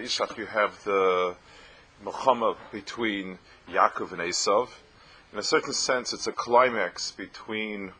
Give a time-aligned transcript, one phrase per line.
[0.00, 1.36] Yishach, you have the
[2.02, 4.70] Muhammad between Yaakov and Esav.
[5.30, 7.92] In a certain sense, it's a climax between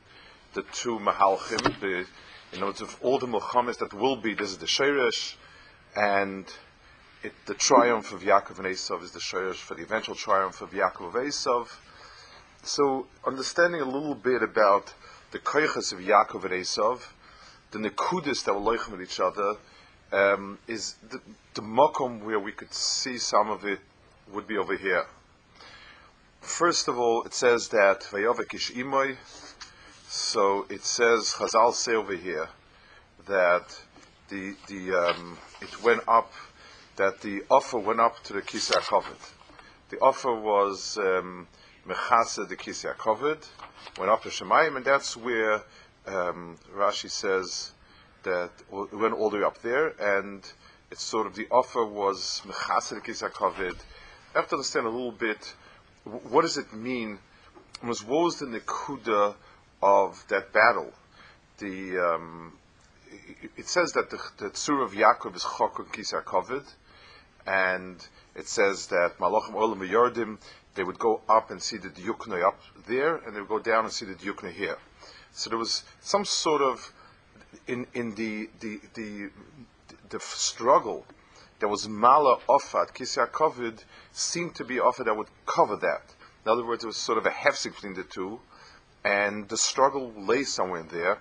[0.54, 1.78] the two Mahalchim.
[1.80, 2.06] The,
[2.56, 5.34] in words, of all the Muhammads that will be, this is the Sheresh,
[5.94, 6.46] and
[7.22, 10.70] it, the triumph of Yaakov and Esav is the Sheresh for the eventual triumph of
[10.70, 11.68] Yaakov and Esav.
[12.62, 14.94] So, understanding a little bit about
[15.32, 17.02] the koiches of Yaakov and Esav,
[17.72, 19.56] the nekudis that were loichem with each other,
[20.12, 21.20] um, is the,
[21.54, 23.80] the makom where we could see some of it
[24.32, 25.06] would be over here.
[26.40, 29.16] First of all, it says that vayovek ish imoy.
[30.08, 32.48] So it says Chazal say over here
[33.26, 33.78] that
[34.28, 36.32] the the um, it went up
[36.96, 39.32] that the offer went up to the kisei kovet.
[39.90, 41.46] The offer was um,
[41.86, 43.46] mechasa the kisei kovet,
[43.98, 45.62] went up to Shemayim, and that's where
[46.06, 47.72] um, Rashi says
[48.24, 50.42] that it went all the way up there, and
[50.90, 53.76] it's sort of the offer was mechaser kisakovid.
[54.34, 55.54] I have to understand a little bit.
[56.04, 57.18] What does it mean?
[57.82, 59.34] Was what was the nekuda
[59.82, 60.92] of that battle?
[61.58, 62.52] The um,
[63.56, 66.66] it says that the, the tzur of Yaakov is chokun kisakovid,
[67.46, 67.96] and
[68.34, 70.38] it says that malachim olam yordim
[70.74, 73.84] they would go up and see the yukna up there, and they would go down
[73.84, 74.78] and see the yukna here.
[75.32, 76.92] So there was some sort of
[77.66, 79.30] in in the the the,
[80.08, 81.06] the struggle.
[81.58, 86.14] There was mala offered kisya kovid seemed to be offered that would cover that.
[86.44, 88.40] In other words, it was sort of a hefsek between the two,
[89.04, 91.18] and the struggle lay somewhere in there.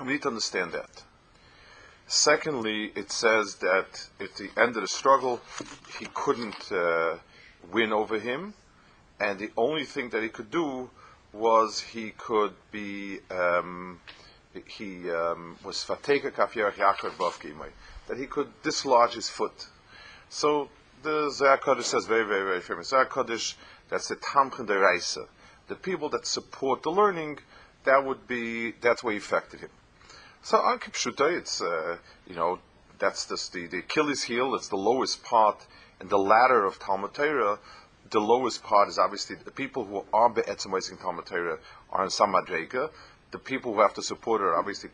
[0.00, 1.04] We need to understand that.
[2.06, 5.40] Secondly, it says that at the end of the struggle,
[5.98, 7.18] he couldn't uh,
[7.72, 8.54] win over him,
[9.20, 10.90] and the only thing that he could do
[11.32, 14.00] was he could be um,
[14.66, 17.70] he um, was fateka kafir Yaakov bavkimai
[18.08, 19.68] that he could dislodge his foot.
[20.28, 20.68] So
[21.02, 23.06] the Zohar says very very very famous Zohar
[23.88, 25.26] that's the tamchen deraisa
[25.68, 27.38] the people that support the learning
[27.84, 29.70] that would be that's what affected him.
[30.42, 32.58] So Ankipshuta it's uh, you know
[32.98, 35.66] that's the, the Achilles heel it's the lowest part
[36.00, 37.58] in the ladder of Talmud Torah
[38.10, 41.58] the lowest part is obviously the people who are be'etzim Talmud Torah
[41.90, 42.34] are in some.
[43.30, 44.90] The people who have to support are obviously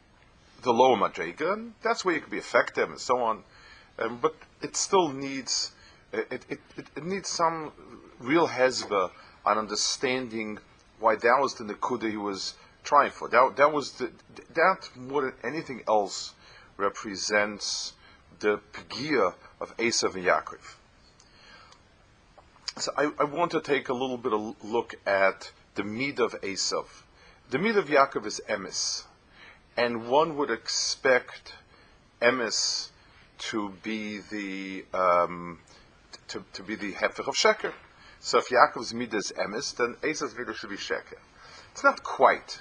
[0.63, 3.45] the lower madrega, and that's where you can be effective and so on.
[3.99, 5.73] Um, but it still needs
[6.13, 7.73] it, it, it, needs some
[8.19, 9.11] real hezbollah
[9.45, 10.59] on understanding
[10.99, 12.55] why that was the nekuda he was
[12.85, 13.29] trying for.
[13.29, 14.11] That, that was the,
[14.55, 16.35] that more than anything else
[16.77, 17.93] represents
[18.41, 20.77] the pegia of Esav and Yaakov.
[22.79, 26.39] So I, I, want to take a little bit of look at the mid of
[26.43, 26.85] Esav.
[27.49, 29.05] The mid of Yaakov is emes,
[29.77, 31.53] and one would expect
[32.21, 32.91] emes
[33.39, 35.61] to be the um,
[36.27, 37.73] to, to be the hefech of sheker.
[38.19, 41.19] So if Yaakov's mid is emes, then Esav's mid should be sheker.
[41.71, 42.59] It's not quite.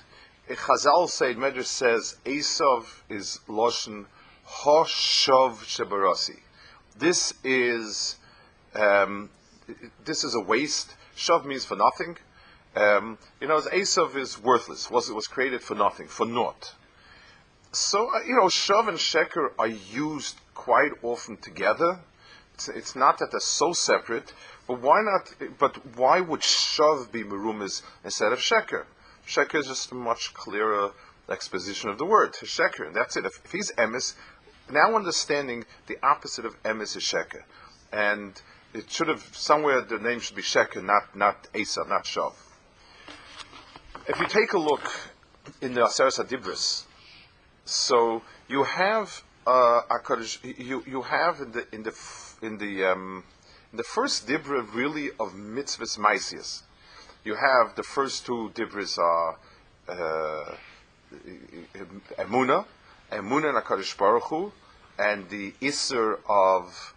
[0.48, 4.06] Chazal say Medrash says Esav is loshen
[4.48, 6.42] hoshav shebarasi.
[6.96, 8.18] This is
[8.76, 9.32] um,
[10.06, 10.94] this is a waste.
[11.18, 12.18] Shav means for nothing.
[12.76, 14.92] Um, you know, Esav is worthless.
[14.92, 16.74] Was it was created for nothing, for naught.
[17.72, 22.00] So uh, you know, Shav and Sheker are used quite often together.
[22.54, 24.34] It's, it's, not that they're so separate,
[24.68, 25.34] but why not?
[25.60, 28.86] But why would Shav be merumis instead of Sheker?
[29.28, 30.92] Sheker is just a much clearer
[31.30, 32.34] exposition of the word.
[32.34, 33.26] Sheker, and that's it.
[33.26, 34.16] If, if he's emes,
[34.70, 37.44] now understanding the opposite of emes is Sheker,
[37.92, 38.42] and
[38.74, 42.34] it should have somewhere the name should be Sheker, not not Asa, not Shav.
[44.08, 44.84] If you take a look
[45.62, 46.84] in the Aseres Adibris,
[47.66, 49.82] so you have uh,
[50.44, 51.94] you you have in the in the
[52.44, 53.24] in the um,
[53.72, 56.62] in the first dibra really of mitzvahs maisius.
[57.24, 59.40] You have the first two dibras are
[59.90, 60.56] uh,
[62.20, 62.66] emuna,
[63.12, 64.52] emuna and Hakadosh Baruch Hu,
[65.00, 66.94] and the iser of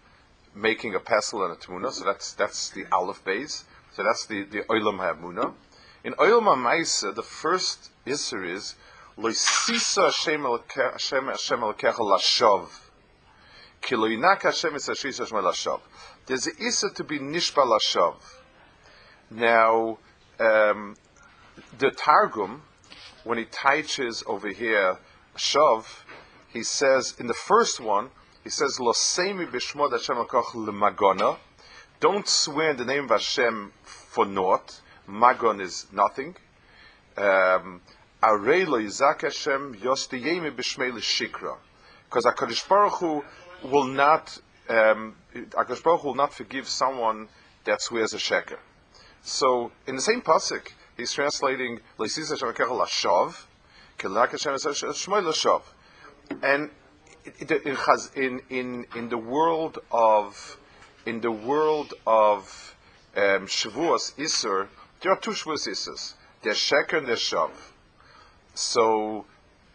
[0.54, 3.64] making a pesel and a tmuna, so that's that's the aleph base.
[3.92, 5.54] So that's the, the Olam HaEmuna.
[6.04, 8.76] In Olam HaMaisa, the first Isser is
[9.18, 12.68] Loisisa Hashem Elokecha Lashov.
[13.82, 15.80] Kiloinak Hashem is Hashem Lashov.
[16.26, 18.14] There's an Isser to be Nishba Lashov.
[19.28, 19.98] Now,
[20.38, 20.96] um,
[21.78, 22.62] the Targum,
[23.24, 24.98] when he teaches over here
[25.36, 25.84] Shav,
[26.46, 28.10] he says in the first one,
[28.44, 31.38] he says Losemi b'shmod Hashem Akoch lemagona.
[31.98, 34.80] Don't swear in the name of Hashem for naught.
[35.08, 36.36] Magon is nothing.
[37.16, 37.80] Um.
[38.20, 39.00] Because
[42.24, 43.24] HaKadosh Baruch Hu
[43.62, 44.36] will not,
[44.68, 47.28] um, HaKadosh Baruch Hu will not forgive someone
[47.64, 48.58] that swears a sheker.
[49.22, 53.46] So, in the same pasuk, he's translating Leisis Hashem Akecha Lashav,
[53.98, 55.62] Kilak Hashem Shmoy Lashav.
[56.42, 56.70] And
[58.16, 60.58] in, in, in the world of
[61.06, 62.74] in the world of
[63.16, 64.66] um, Shavuos Isser,
[65.00, 66.14] there are two Shavuos Issers.
[66.42, 67.50] There's Sheker and there's Shav.
[68.54, 69.26] So,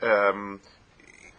[0.01, 0.59] um,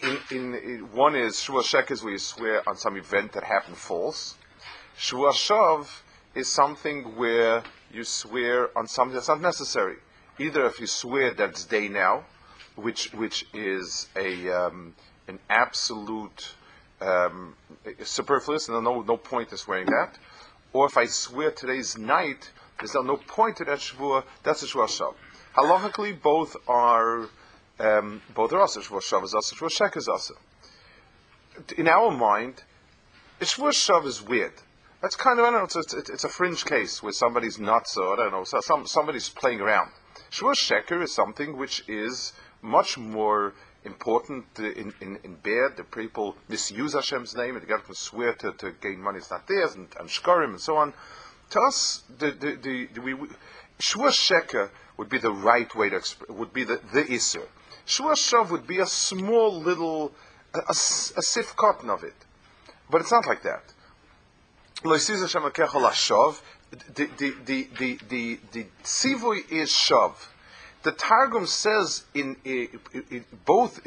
[0.01, 3.45] in, in, in, one is Shavuos Sheker is where you swear on some event that
[3.45, 4.37] happened false.
[4.99, 5.89] Shavuos Shav
[6.35, 9.97] is something where you swear on something that's not necessary.
[10.39, 12.25] Either if you swear that it's day now,
[12.77, 14.95] which which is a um,
[15.29, 16.55] an absolute
[17.01, 17.55] um,
[18.03, 20.19] superfluous, and no no point in swearing that.
[20.73, 24.25] Or if I swear today's night, there's no point to that shvua.
[24.43, 25.15] That's a shvua shav.
[25.57, 27.29] Halachically, both are
[27.79, 28.81] um, both are asa.
[28.81, 29.35] Shvua shav is.
[29.35, 30.35] Shvua shek is asa.
[31.77, 32.63] In our mind,
[33.41, 34.55] shvua shav is weird.
[35.01, 35.81] That's kind of I don't know.
[35.81, 38.15] It's, it's, a fringe case where somebody's not so.
[38.15, 38.45] I don't know.
[38.45, 39.91] So some somebody's playing around.
[40.31, 42.33] Shvua sheker is something which is
[42.63, 43.53] much more
[43.85, 45.77] important in, in, in bed.
[45.77, 49.31] The people misuse Hashem's name and they get to swear to, to gain money it's
[49.31, 50.95] not theirs and, and shkarim and so on.
[51.55, 53.15] To us, the, the, the, the we,
[53.79, 54.11] Shua
[54.97, 57.47] would be the right way to express, would be the, the Isser.
[57.85, 60.11] Shua Shav would be a small little,
[60.53, 62.17] a, a, a sif cotton of it.
[62.91, 63.63] But it's not like that.
[64.83, 64.99] The,
[66.97, 70.15] the, the, the, the, the tzivui is shav.
[70.83, 72.81] The Targum says in, in,
[73.13, 73.81] in, both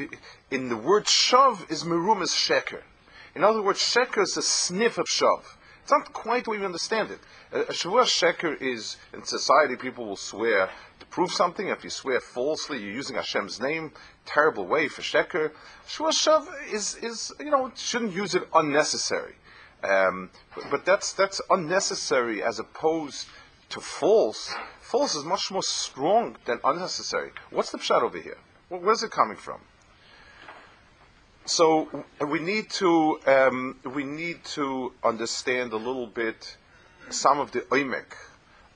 [0.50, 2.84] in the word shav is merum is sheker.
[3.36, 5.44] In other words, sheker is a sniff of shav.
[5.88, 7.20] It's not quite the way we understand it.
[7.54, 10.70] A, shavua sheker is in society people will swear
[11.00, 11.70] to prove something.
[11.70, 13.94] If you swear falsely, you're using Hashem's name.
[14.26, 15.52] Terrible way for sheker.
[15.88, 19.36] Shavua shav is is you know shouldn't use it unnecessary.
[19.82, 23.30] Um, but, but that's that's unnecessary as opposed
[23.70, 24.54] to false.
[24.82, 27.32] False is much more strong than unnecessary.
[27.50, 28.40] What's the pshat over here?
[28.68, 29.62] Where's it coming from?
[31.48, 31.88] So
[32.20, 36.58] we need to um, we need to understand a little bit
[37.10, 38.12] some of the oimek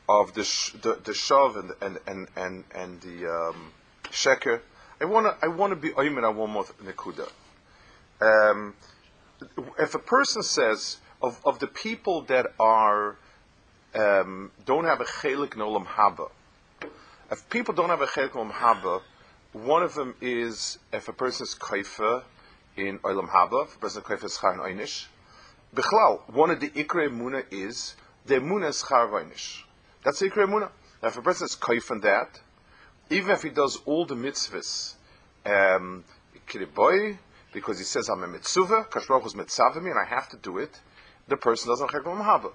[0.08, 3.74] of the sh- the, the shav and and and and, and the um,
[4.06, 4.62] sheker.
[5.02, 7.30] I want to I want to be oimen on one more nekuda.
[8.22, 8.74] Um,
[9.78, 13.18] if a person says of, of the people that are
[13.94, 16.30] um, don't have a chelik nolam haba,
[17.30, 19.02] if people don't have a chelik nolam haba,
[19.52, 22.24] one of them is if a person is kaifa
[22.88, 25.06] in olam haba, a person is kaifa is char einish.
[25.76, 27.96] Bichlal, one of the ikre muna is
[28.26, 29.62] the muna is char einish.
[30.04, 30.70] That's the ikre muna.
[31.02, 32.40] Now, if a person is kaifa in that,
[33.10, 34.96] even if he does all the mitzvahs,
[35.46, 36.04] um,
[37.54, 40.58] because he says I'm a mitzvah, Kashbaruch is mitzvah me, and I have to do
[40.58, 40.80] it.
[41.28, 42.52] The person doesn't have haba.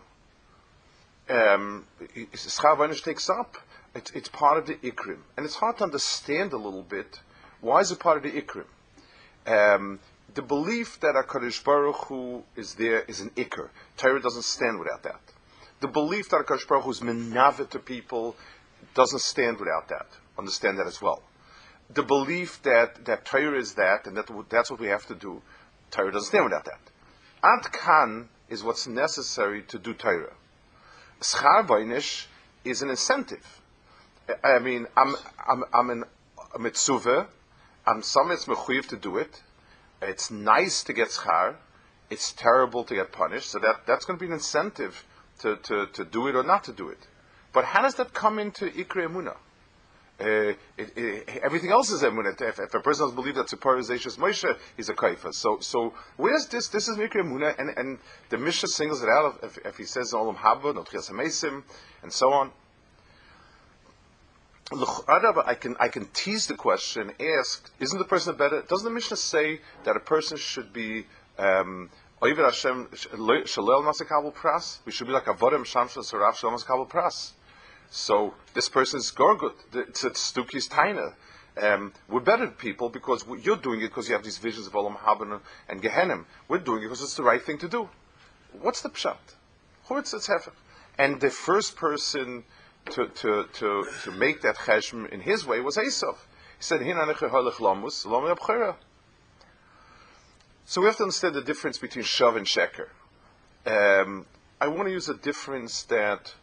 [1.28, 1.86] Um,
[2.34, 3.56] Schar takes up.
[3.94, 7.20] It, it's part of the ikrim, and it's hard to understand a little bit.
[7.60, 8.66] Why is it part of the ikrim?
[9.46, 9.98] Um,
[10.36, 13.70] the belief that Hakadosh Baruch Hu is there is an ikr.
[13.96, 15.20] Torah doesn't stand without that.
[15.80, 18.36] The belief that Hakadosh Baruch Hu is menavet to people
[18.94, 20.06] doesn't stand without that.
[20.38, 21.22] Understand that as well
[21.92, 25.42] the belief that, that Torah is that, and that that's what we have to do,
[25.90, 26.80] Torah doesn't stand without that.
[27.42, 30.34] Ad kan is what's necessary to do Torah.
[31.20, 32.26] Schar
[32.64, 33.60] is an incentive.
[34.42, 35.14] I mean, I'm,
[35.46, 36.04] I'm, I'm
[36.54, 37.28] a mitzvah,
[37.86, 39.42] I'm some it's mechuyev to do it.
[40.02, 41.56] It's nice to get schar.
[42.10, 43.50] It's terrible to get punished.
[43.50, 45.04] So that, that's going to be an incentive
[45.40, 47.06] to, to, to do it or not to do it.
[47.52, 49.36] But how does that come into Ikre Emunah?
[50.18, 52.40] Uh, it, it, everything else is emunah.
[52.40, 55.34] If, if, a person doesn't believe that Tzipor is Moshe, he's a kaifa.
[55.34, 56.68] So, so where's this?
[56.68, 57.98] This is Mikra Emunah, and, and
[58.30, 61.64] the Mishnah singles it out if, if he says Olam Haba, Notchias Hamesim,
[62.02, 62.50] and so on.
[64.72, 67.12] I can I can tease the question.
[67.20, 68.62] Ask: Isn't the person better?
[68.62, 71.06] Doesn't the Mishnah say that a person should be
[71.38, 71.90] um?
[72.20, 72.88] We should be like a Shamshel
[76.02, 77.32] Sarav Shalel Masakabel Pras.
[77.90, 79.54] So this person is gorgut.
[79.74, 81.14] It's stukis taina.
[81.62, 84.96] Um, we're better people because you're doing it because you have these visions of Olam
[84.96, 86.24] Haben and Gehenim.
[86.48, 87.88] We're doing it because it's the right thing to do.
[88.60, 89.16] What's the pshat?
[89.84, 90.52] Who it's heaven?
[90.98, 92.44] And the first person
[92.90, 96.16] to, to, to, to make that cheshm in his way was Esav.
[96.58, 96.80] He said,
[100.64, 102.88] So we have to understand the difference between Shav and Sheker.
[103.66, 104.26] Um,
[104.60, 106.34] I want to use a difference that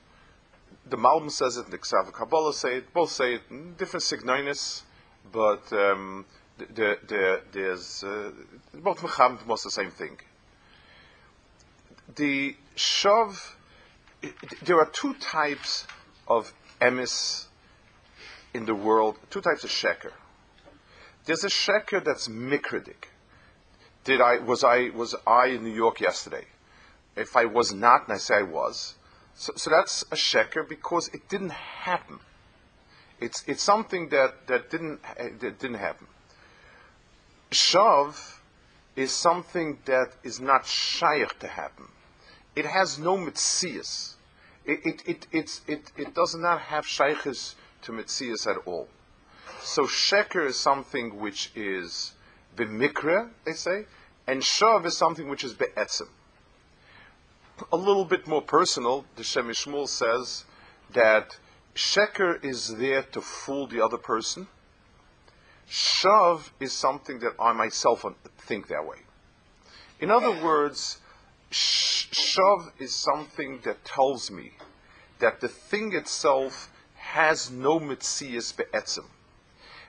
[0.85, 4.83] the Malbim says it, the Ksav Kabbalah say it, both say it, different signoinus,
[5.31, 6.25] but um,
[6.57, 8.31] the, the, there's uh,
[8.73, 10.19] both Mecham most the same thing.
[12.15, 13.55] The Shav,
[14.63, 15.87] there are two types
[16.37, 17.45] of emis
[18.53, 20.11] in the world, two types of sheker.
[21.25, 23.05] There's a sheker that's mikridik.
[24.03, 26.45] Did I was I was I in New York yesterday?
[27.15, 28.95] If I was not, and I say I was,
[29.35, 32.19] so, so that's a sheker because it didn't happen.
[33.19, 36.07] It's it's something that that didn't that didn't happen.
[37.51, 38.39] Shav
[38.95, 41.87] is something that is not shaykh to happen.
[42.55, 44.15] It has no mitzias.
[44.65, 48.87] It it it it, it, does not have shaykhs to mitzias at all.
[49.61, 52.13] So sheker is something which is
[52.55, 53.85] b'mikra, they say,
[54.27, 56.09] and shav is something which is be'etzim
[57.71, 60.45] a little bit more personal, the Shem MiShmuel says
[60.91, 61.37] that
[61.75, 64.47] Sheker is there to fool the other person.
[65.69, 68.05] Shav is something that I myself
[68.37, 68.97] think that way.
[69.99, 70.99] In other words,
[71.53, 74.53] Shav is something that tells me
[75.19, 79.05] that the thing itself has no mitzias be'etzim.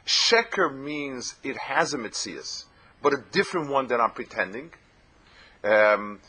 [0.07, 2.65] Sheker means it has a mitzias,
[3.03, 4.73] but a different one than I'm pretending.
[5.63, 6.21] Um,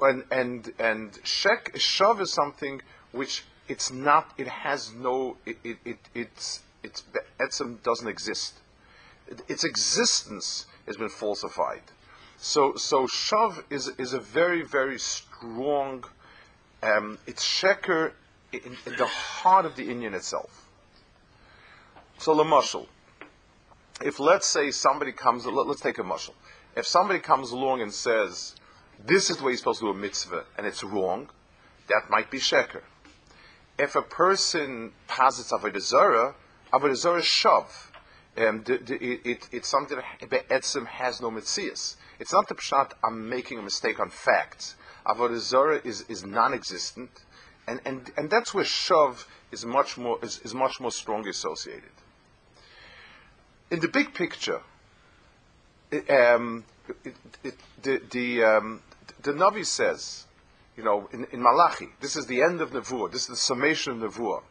[0.00, 2.80] and and and shek shav is something
[3.12, 4.32] which it's not.
[4.38, 5.36] It has no.
[5.44, 7.04] It it, it it's it's
[7.82, 8.54] doesn't exist.
[9.48, 11.82] its existence has been falsified.
[12.38, 16.04] So so shav is is a very very strong.
[16.82, 18.12] Um, it's sheker
[18.52, 20.68] in, in, the heart of the Indian itself.
[22.18, 22.86] So the mushal.
[24.00, 26.34] If let's say somebody comes, let, us take a mushal.
[26.76, 28.54] If somebody comes along and says,
[29.04, 31.28] this is the way you're supposed to do a mitzvah, and it's wrong,
[31.88, 32.82] that might be sheker.
[33.76, 36.36] If a person posits avodah zarah,
[36.72, 37.64] avodah zarah is shav.
[38.36, 38.94] Um, the, the,
[39.28, 41.96] it, it's something that Be'etzim has no mitzias.
[42.18, 44.74] It's not the pshat, I'm making a mistake on facts.
[45.06, 47.10] Avodah zarah is, is non-existent,
[47.66, 51.90] and, and, and that's where shav is much more, is, is much more strongly associated.
[53.70, 54.60] In the big picture,
[56.10, 56.64] um,
[57.04, 58.82] it, it, the, the, um,
[59.22, 60.26] the Navi says,
[60.76, 64.02] you know, in, in Malachi, this is the end of Nevuah, this is the summation
[64.02, 64.42] of Nevuah,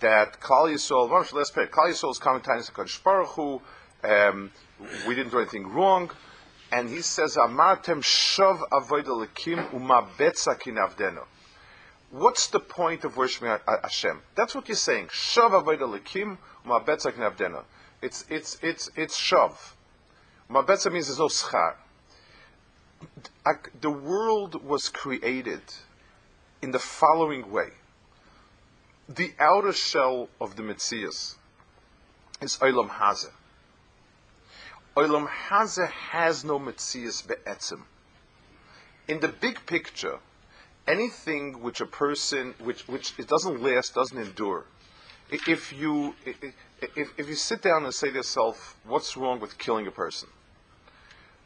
[0.00, 3.60] that Klal Yisrael, let's pray, Klal Yisrael is coming to Baruch Hu,
[4.04, 4.50] um,
[5.06, 6.10] we didn't do anything wrong,
[6.70, 11.24] and he says, Amartem shav avodah lekim uma kinavdeno.
[12.10, 14.20] What's the point of worshiping Hashem?
[14.34, 15.08] That's what you're saying.
[15.08, 17.64] Shav avodah lekim uma kinavdeno.
[18.00, 19.52] It's it's it's it's shav.
[20.50, 21.74] Mabetza means there's no schar
[23.80, 25.62] the world was created
[26.62, 27.70] in the following way.
[29.08, 31.36] The outer shell of the Metzias
[32.40, 33.32] is Olam Hazeh.
[34.98, 37.82] Olam Hazeh has no Metzias be'etzim.
[39.06, 40.18] In the big picture,
[40.88, 44.64] anything which a person, which, which it doesn't last, doesn't endure,
[45.30, 46.16] if you,
[46.96, 50.28] if, if you sit down and say to yourself, what's wrong with killing a person?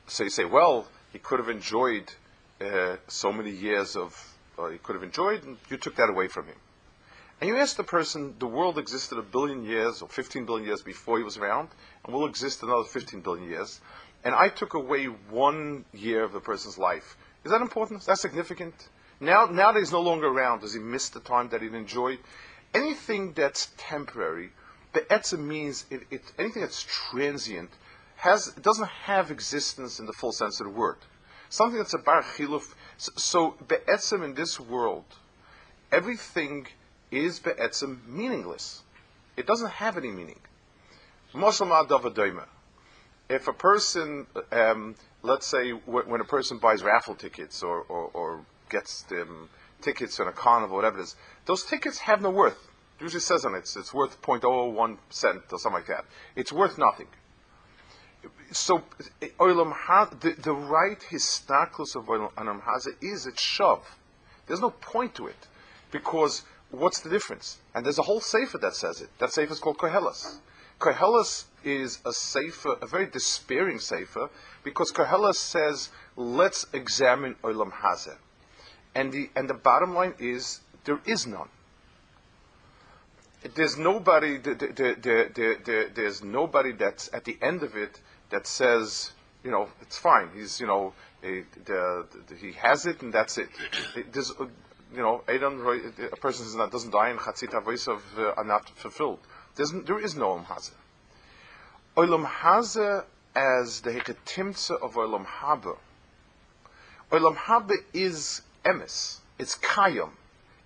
[0.06, 2.11] So you say, well, he could have enjoyed
[2.59, 4.16] uh, so many years of,
[4.59, 6.56] uh, he could have enjoyed, and you took that away from him.
[7.43, 10.81] And you ask the person, the world existed a billion years or 15 billion years
[10.81, 11.71] before he was around,
[12.05, 13.81] and will exist another 15 billion years,
[14.23, 17.17] and I took away one year of the person's life.
[17.45, 18.03] Is that important?
[18.03, 18.89] Is that significant?
[19.19, 22.21] Now, now that he's no longer around, does he miss the time that he'd enjoyed?
[22.75, 24.51] Anything that's temporary,
[24.93, 27.71] the etza means it, it, anything that's transient
[28.19, 30.99] has doesn't have existence in the full sense of the word.
[31.49, 32.73] Something that's a bar chiluf.
[32.99, 35.07] So, so be'etzim in this world,
[35.91, 36.69] everything
[37.12, 38.83] is be'etzim meaningless.
[39.37, 40.40] It doesn't have any meaning.
[43.28, 48.40] If a person, um, let's say, when a person buys raffle tickets or, or, or
[48.69, 49.49] gets um,
[49.81, 51.16] tickets in a carnival, whatever it is,
[51.47, 52.69] those tickets have no worth.
[52.99, 56.04] It usually says on it, it's, it's worth 0.01 cent or something like that.
[56.37, 57.07] It's worth nothing
[58.52, 58.83] so
[59.21, 63.81] the, the right histaklus of Olam Haza is its shav.
[64.47, 65.49] There's no point to it
[65.90, 66.42] because
[66.73, 67.59] what's the difference?
[67.75, 69.11] And there's a whole sefer that says it.
[69.19, 70.38] That sefer is called Kohelas.
[70.81, 74.29] Kohelas is a sefer, a very despairing sefer,
[74.64, 78.17] because Kohelas says, let's examine Olam Hazeh.
[78.95, 81.49] And the, and the bottom line is, there is none.
[83.55, 88.00] There's nobody, there, there, there, there's nobody that's at the end of it
[88.31, 89.12] that says,
[89.45, 90.31] you know, it's fine.
[90.35, 93.49] He's, you know, he, the, the, he has it and that's it.
[94.12, 94.33] There's,
[94.95, 99.19] you know, a person that doesn't die in chatzit voice of uh, are not fulfilled.
[99.55, 100.73] There's, there is no Olam Hazeh.
[101.97, 105.77] Olam Hazeh as the heketimtza of Olam Haba.
[107.11, 109.19] Olam Haba is emes.
[109.39, 110.11] It's kayam.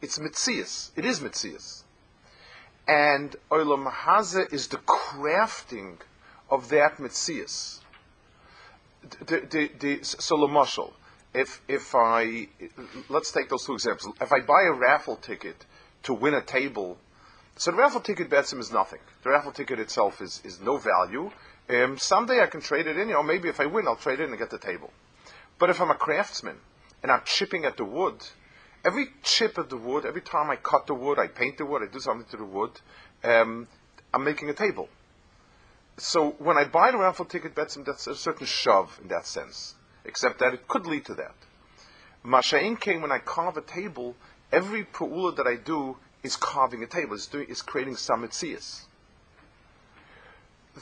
[0.03, 0.91] It's mitzias.
[0.97, 1.83] It is mitzias.
[2.89, 5.99] And Olam Hazeh is the crafting
[6.51, 7.81] of that mitzias.
[9.27, 10.93] The, the, the, so,
[11.37, 12.49] if if I
[13.09, 14.15] let's take those two examples.
[14.21, 15.65] If I buy a raffle ticket
[16.05, 16.97] to win a table,
[17.57, 19.01] so the raffle ticket betzim is nothing.
[19.23, 21.31] The raffle ticket itself is, is no value.
[21.69, 23.09] Um, someday I can trade it in.
[23.09, 24.91] You know, maybe if I win, I'll trade it in and get the table.
[25.59, 26.57] But if I'm a craftsman
[27.03, 28.17] and I'm chipping at the wood,
[28.85, 31.83] every chip of the wood, every time I cut the wood, I paint the wood,
[31.83, 32.73] I do something to the wood,
[33.25, 33.69] um,
[34.13, 34.89] I'm making a table.
[35.99, 39.76] So when I buy the raffle ticket, Betsam, that's a certain shove in that sense
[40.07, 41.35] except that it could lead to that.
[42.25, 44.15] Masha'in came when I carve a table,
[44.51, 48.83] every pu'ula that I do is carving a table, is, doing, is creating some mitzias.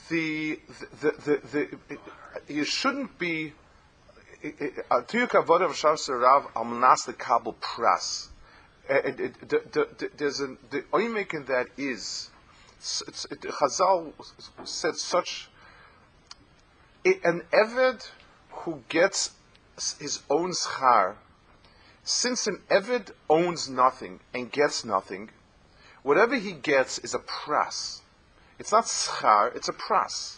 [0.09, 0.59] The,
[1.01, 3.53] the, the, the, you shouldn't be
[4.45, 4.53] There's
[10.41, 12.29] a, the oimek in that is,
[13.07, 14.13] it, Chazal
[14.65, 15.49] said such,
[17.07, 18.07] an Eved
[18.63, 19.31] who gets
[19.99, 21.17] his own schar,
[22.03, 25.31] since an Evid owns nothing and gets nothing,
[26.03, 28.01] whatever he gets is a pras.
[28.59, 30.37] It's not schar, it's a pras.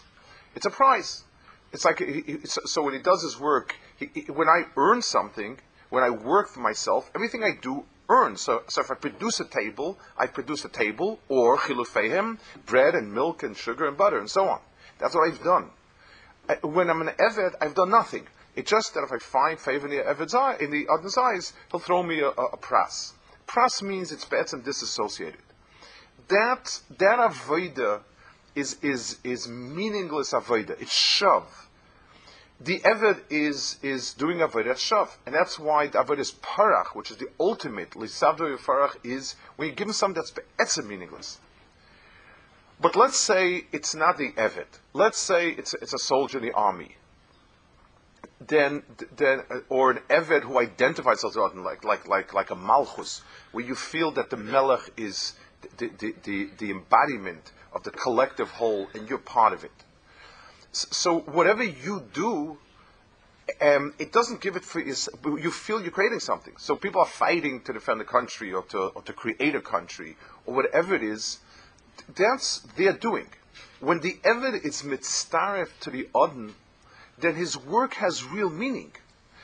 [0.55, 1.23] It's a prize.
[1.71, 2.01] It's like,
[2.47, 6.49] so when he does his work, he, he, when I earn something, when I work
[6.49, 8.41] for myself, everything I do earns.
[8.41, 13.13] So, so if I produce a table, I produce a table, or chilufehem, bread and
[13.13, 14.61] milk and sugar and butter and so on.
[14.97, 15.69] That's what I've done
[16.61, 18.27] when I'm an Eved, I've done nothing.
[18.55, 21.79] It's just that if I find favor in the Eved's eye, in the eyes, he'll
[21.79, 23.13] throw me a, a, a pras.
[23.47, 25.41] Pras means it's and disassociated.
[26.27, 28.01] That that avoida
[28.55, 30.81] is is is meaningless avoida.
[30.81, 31.67] It's shove.
[32.59, 37.11] The Eved is is doing avoida shove, and that's why the avoida is parach, which
[37.11, 40.23] is the ultimate lisavdo parach, is when you give him something
[40.57, 41.39] that's meaningless.
[42.79, 44.79] But let's say it's not the Evet.
[44.93, 46.95] Let's say it's, it's a soldier in the army.
[48.39, 48.83] Then,
[49.15, 53.73] then, or an Evet who identifies himself like, like, like, like a Malchus, where you
[53.73, 55.33] feel that the Melech is
[55.77, 59.71] the, the, the, the embodiment of the collective whole and you're part of it.
[60.71, 62.57] So whatever you do,
[63.59, 64.93] um, it doesn't give it for you.
[65.39, 66.53] you feel you're creating something.
[66.57, 70.15] So people are fighting to defend the country or to, or to create a country
[70.45, 71.39] or whatever it is
[72.15, 73.27] that's their doing.
[73.79, 76.55] When the Eved is mitzaref to the Odin,
[77.17, 78.93] then his work has real meaning.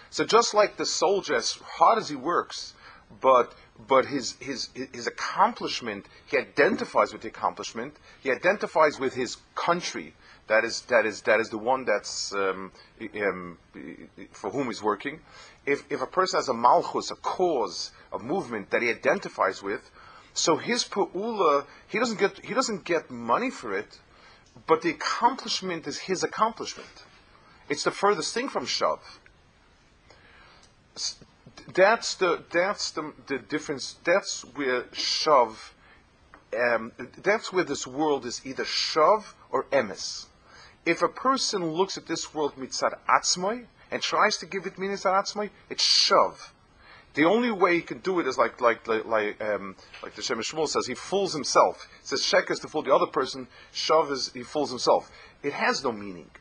[0.09, 2.73] So just like the soldier, as hard as he works,
[3.21, 3.53] but
[3.87, 7.95] but his his his accomplishment, he identifies with the accomplishment.
[8.21, 10.13] He identifies with his country.
[10.47, 12.71] That is that is that is the one that's um,
[13.21, 13.57] um,
[14.31, 15.21] for whom he's working.
[15.65, 19.89] If if a person has a malchus, a cause, a movement that he identifies with,
[20.33, 23.99] so his pu'ula, he doesn't get he doesn't get money for it,
[24.67, 27.03] but the accomplishment is his accomplishment.
[27.69, 28.99] It's the furthest thing from shav.
[31.73, 33.97] That's the that's the, the difference.
[34.03, 35.55] That's where shav.
[36.55, 36.91] Um,
[37.23, 40.27] that's where this world is either shav or emes.
[40.85, 45.13] If a person looks at this world mitzad atzmai and tries to give it mitzad
[45.13, 46.35] atzmai, it's shav.
[47.13, 50.39] The only way he can do it is like like like um, like the Shem
[50.39, 51.87] MiShmuel says, he fools himself.
[52.01, 55.11] He says shek is to fool the other person, shav is he fools himself.
[55.43, 56.31] It has no meaning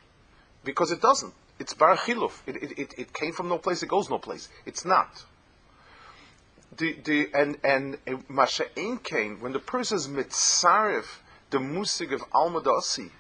[0.65, 1.35] because it doesn't.
[1.59, 2.41] It's bar chiluf.
[2.47, 3.83] It, it, it, it, came from no place.
[3.83, 4.49] It goes no place.
[4.65, 5.25] It's not.
[6.79, 11.19] The, the, and and masha'en came when the person is mitzarif
[11.51, 13.11] the musig of almadasi,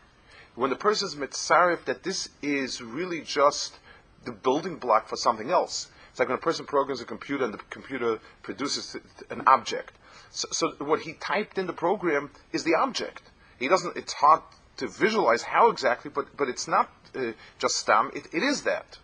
[0.54, 3.78] when the person is mitzarif that this is really just
[4.24, 5.88] the building block for something else.
[6.12, 8.96] It's like when a person programs a computer and the computer produces
[9.30, 9.94] an object.
[10.30, 13.22] So, so what he typed in the program is the object.
[13.58, 13.96] He doesn't.
[13.96, 14.42] It's hard
[14.76, 18.10] to visualize how exactly, but but it's not uh, just stam.
[18.14, 18.98] It, it is that.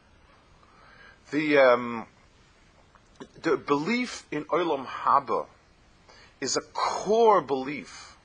[1.31, 2.07] The um,
[3.41, 5.47] the belief in olam haba
[6.43, 8.19] is a core belief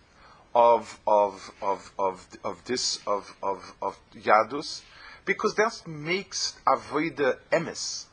[0.53, 4.81] of of of of, of this of of of Yadus,
[5.23, 8.07] because that makes avoida emes.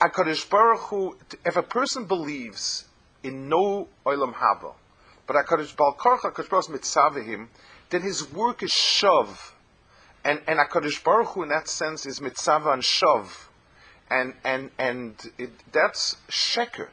[0.00, 2.84] Akadosh Baruch Hu, if a person believes
[3.22, 4.74] in no olam haba,
[5.26, 6.00] but Akadosh Baruch
[6.36, 7.48] Hu mitzavehim,
[7.88, 9.52] then his work is shav,
[10.22, 13.46] and and Akadosh Baruch Hu in that sense is mitzvah and shav,
[14.10, 16.88] and and and it, that's sheker.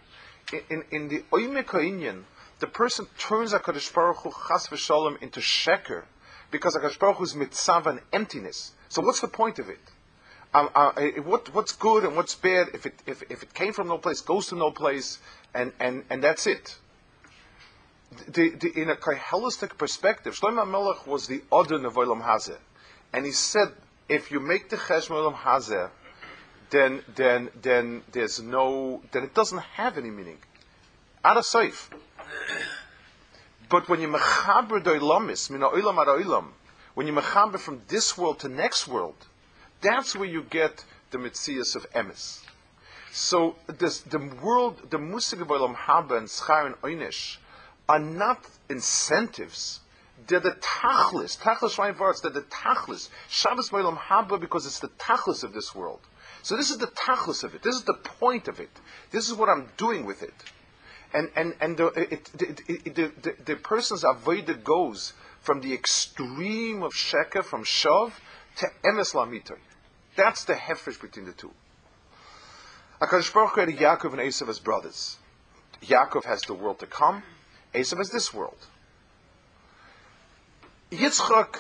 [0.70, 2.24] In, in, the oimeka
[2.60, 6.04] the person turns Hakadosh Baruch Hu chas v'shalom into sheker
[6.52, 8.72] because Hakadosh Baruch Hu is mitzav and emptiness.
[8.88, 9.80] So what's the point of it?
[10.54, 12.68] What, what's good and what's bad?
[12.74, 15.20] If it if, if it came from no place, goes to no place,
[15.54, 16.78] and and, and that's it.
[18.28, 22.60] The, the, in a holistic perspective, Shlomo Melech was the Odin of Hazeh,
[23.12, 23.70] and he said,
[24.08, 25.90] if you make the Cheshm Olam Hazeh,
[26.70, 30.38] then then then there's no then it doesn't have any meaning.
[31.26, 31.90] Out of.
[33.70, 36.48] But when you mechaber oilam,
[36.94, 39.16] when you mechaber from this world to next world,
[39.84, 42.42] that's where you get the mitzias of emes.
[43.12, 47.38] So this, the world, the musig of oilam haba and schar and oinish
[47.88, 49.82] are not incentives.
[50.26, 51.38] They're the tachlis.
[51.38, 52.22] Tachlis right words.
[52.22, 53.10] They're the tachlis.
[53.30, 56.00] Shabbos oilam haba because it's the tachlis of this world.
[56.42, 57.62] So this is the tachlis of it.
[57.62, 58.72] This is the point of it.
[59.12, 60.34] This is what I'm doing with it
[61.14, 66.84] and and and the, it, it, the, the, the person's avodah goes from the extreme
[66.84, 68.12] of sheker from shav
[68.58, 69.58] to emes lamitoy.
[70.16, 71.52] That's the hefresh between the two.
[73.02, 75.18] Hakadosh Baruch had Yaakov and Esav as brothers.
[75.82, 77.24] Yaakov has the world to come.
[77.74, 78.68] Esav has this world.
[80.92, 81.60] Yitzchak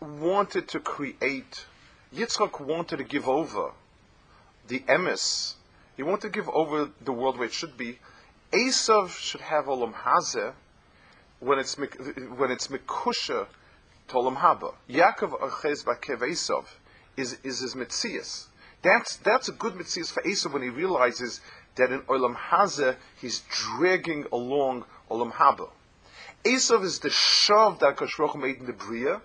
[0.00, 1.66] wanted to create.
[2.14, 3.72] Yitzchak wanted to give over
[4.68, 5.54] the emes.
[5.96, 7.98] He wanted to give over the world where it should be
[8.52, 10.52] Esav should have olam hazeh
[11.40, 13.46] when it's when it's mikusha
[14.08, 14.74] to olam haba.
[14.88, 16.64] Yaakov achez bakev Esav
[17.16, 18.46] is is his mitzias.
[18.82, 21.40] That's that's a good mitzias for Esav when he realizes
[21.76, 25.70] that in olam hazeh he's dragging along olam haba.
[26.44, 29.20] Esav is the shav that Koshroch made in the bria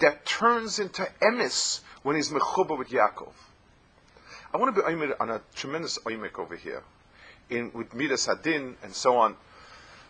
[0.00, 3.32] that turns into emis when he's mechuba with Yaakov.
[4.52, 6.82] I want to be on a tremendous oimik over here
[7.50, 9.36] in with Midas Hadin and so on.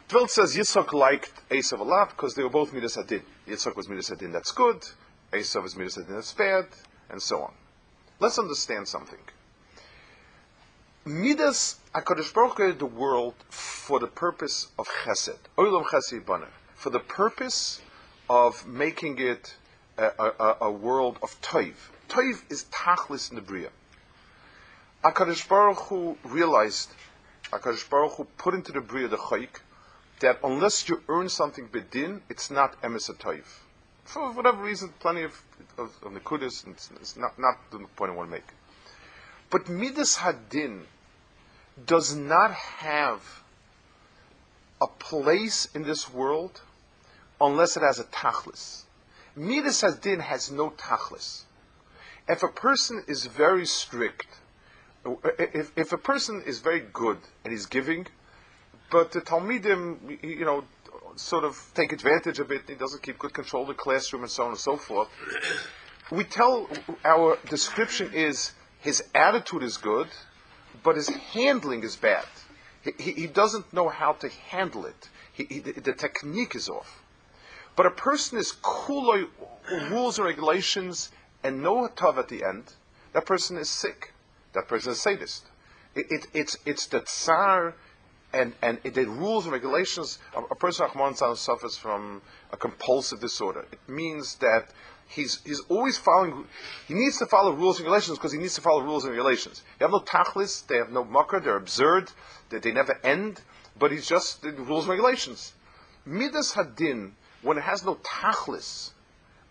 [0.09, 3.23] Tvelt says Yitzchak liked Esav a lot because they were both Midas Hadin.
[3.47, 4.83] Yitzchak was Midas Hadin, that's good.
[5.33, 6.67] Esav is Midas Hadin, that's bad,
[7.11, 7.53] and so on.
[8.21, 9.19] Let's understand something.
[11.05, 16.91] Midas Hakadosh Baruch created the world for the purpose of Chesed, Olam Chesed Baner, for
[16.91, 17.81] the purpose
[18.29, 19.55] of making it
[19.97, 21.75] a, a, a world of Toiv.
[22.09, 23.71] Toiv is Tachlis in the Bria.
[25.03, 26.91] Hakadosh Baruch Hu realized
[27.53, 29.61] HaKadosh Baruch Hu put into the Bria the Chayik
[30.21, 33.09] that unless you earn something bedin, it's not emes
[34.09, 35.43] For whatever reason, plenty of,
[35.77, 38.47] of, of Nikudis, it's, it's not, not the point I want to make.
[39.51, 40.85] But Midas Hadin
[41.85, 43.43] does not have
[44.81, 46.63] a place in this world
[47.39, 48.85] unless it has a tachlis.
[49.37, 51.43] Midas Hadin has no tachlis.
[52.27, 54.29] If a person is very strict,
[55.05, 58.07] uh, if, if a person is very good and he's giving,
[58.91, 60.65] but the Talmidim, you know,
[61.19, 64.31] sort of take advantage of it, he doesn't keep good control of the classroom and
[64.31, 65.09] so on and so forth,
[66.11, 66.69] we tell
[67.05, 70.09] our description is his attitude is good,
[70.83, 72.25] but his handling is bad.
[72.83, 75.09] He, he, he doesn't know how to handle it.
[75.33, 77.03] He, the technique is off.
[77.77, 79.27] But a person is cool
[79.91, 81.11] rules and regulations
[81.45, 82.73] and no tav at the end,
[83.13, 84.13] that person is sick
[84.53, 85.45] that person is sadist.
[85.95, 87.75] It, it, it's, it's the tsar
[88.33, 90.19] and, and it, the rules and regulations.
[90.37, 90.87] A, a person,
[91.37, 93.67] suffers from a compulsive disorder.
[93.73, 94.69] It means that
[95.09, 96.45] he's, he's always following,
[96.87, 99.63] he needs to follow rules and regulations because he needs to follow rules and regulations.
[99.79, 102.11] They have no tachlis, they have no makar, they're absurd,
[102.51, 103.41] they, they never end,
[103.79, 105.55] but he's just the rules and regulations.
[106.05, 107.13] Midas hadin,
[107.43, 108.93] when it has no tachlis,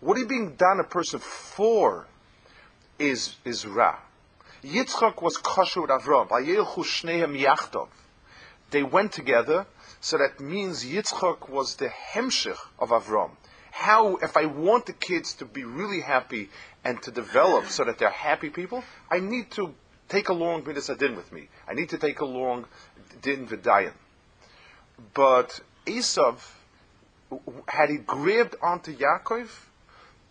[0.00, 2.06] what you being done a person for
[2.98, 3.98] is, is ra.
[4.62, 6.28] Yitzchak was kosher with Avram.
[8.70, 9.66] They went together,
[10.00, 13.30] so that means Yitzchak was the hemshich of Avram.
[13.70, 16.50] How, if I want the kids to be really happy
[16.84, 19.74] and to develop so that they're happy people, I need to
[20.08, 21.48] take along Midas Adin with me.
[21.66, 22.66] I need to take along
[23.22, 23.92] Din Vidayan.
[25.14, 26.38] But Esav,
[27.66, 29.48] had he grabbed onto Yaakov,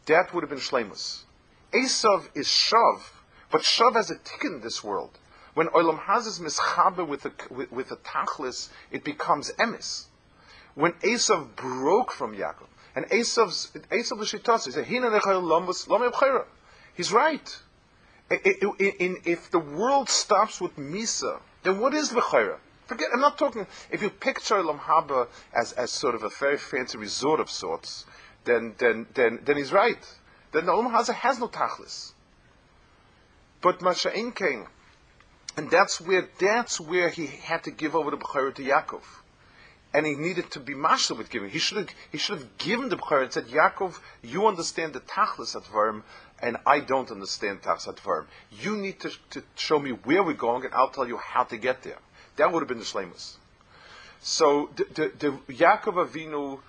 [0.06, 1.24] that would have been Shlemus.
[1.74, 3.02] Esav is Shav,
[3.52, 5.18] but Shav has a ticket in this world.
[5.58, 10.06] When Olam Haz is mischaber with a, with, with a tachlis, it becomes emis.
[10.76, 15.20] When Esav broke from Yaakov, and Esav's, Esav l'shitas, he said, Hina
[16.94, 17.60] He's right.
[18.30, 22.60] if the world stops with Misa, then what is L'chayra?
[22.86, 26.58] Forget, I'm not talking, if you picture Olam Haba as, as sort of a very
[26.58, 28.06] fancy resort of sorts,
[28.44, 30.06] then, then, then, then he's right.
[30.52, 32.12] Then the Olam Haza has no tachlis.
[33.60, 34.68] But Masha'in came,
[35.58, 39.02] and that's where that's where he had to give over the Bechorah to Yaakov.
[39.94, 41.50] And he needed to be mashal with giving.
[41.50, 45.00] He should have he should have given the Bechorah and said, Yaakov, you understand the
[45.00, 46.04] tachlis at Varm,
[46.40, 48.28] and I don't understand tachlis at Varm.
[48.52, 51.58] You need to, to show me where we're going, and I'll tell you how to
[51.58, 51.98] get there.
[52.36, 53.38] That would have been the shlemus.
[54.22, 56.60] So the, the, the Yaakov Avinu,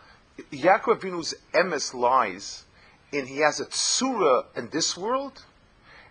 [0.51, 2.65] Yaakov Avinu's emes lies
[3.13, 5.45] in he has a tsura in this world,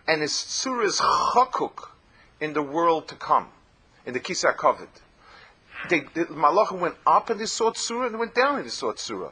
[0.07, 1.89] and his tsura is chakuk
[2.39, 3.47] in the world to come,
[4.05, 4.89] in the Kisar Kovid.
[5.89, 9.31] The, Malachim went up in the Sot Surah and went down in the Sot Surah.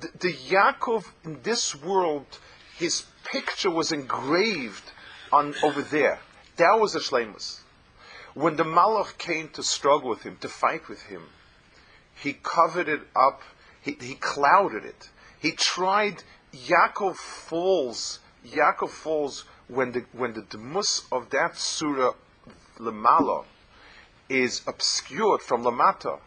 [0.00, 2.26] The, the Yaakov in this world,
[2.76, 4.90] his picture was engraved
[5.32, 6.18] on over there.
[6.56, 7.60] That was the Shlemus.
[8.34, 11.22] When the Malach came to struggle with him, to fight with him,
[12.14, 13.42] he covered it up,
[13.80, 15.10] he, he clouded it.
[15.38, 16.22] He tried,
[16.54, 22.14] Yaakov falls, Yaakov falls when the, when the demus of that surah
[22.82, 23.44] lemala
[24.28, 26.18] is obscured from lamata,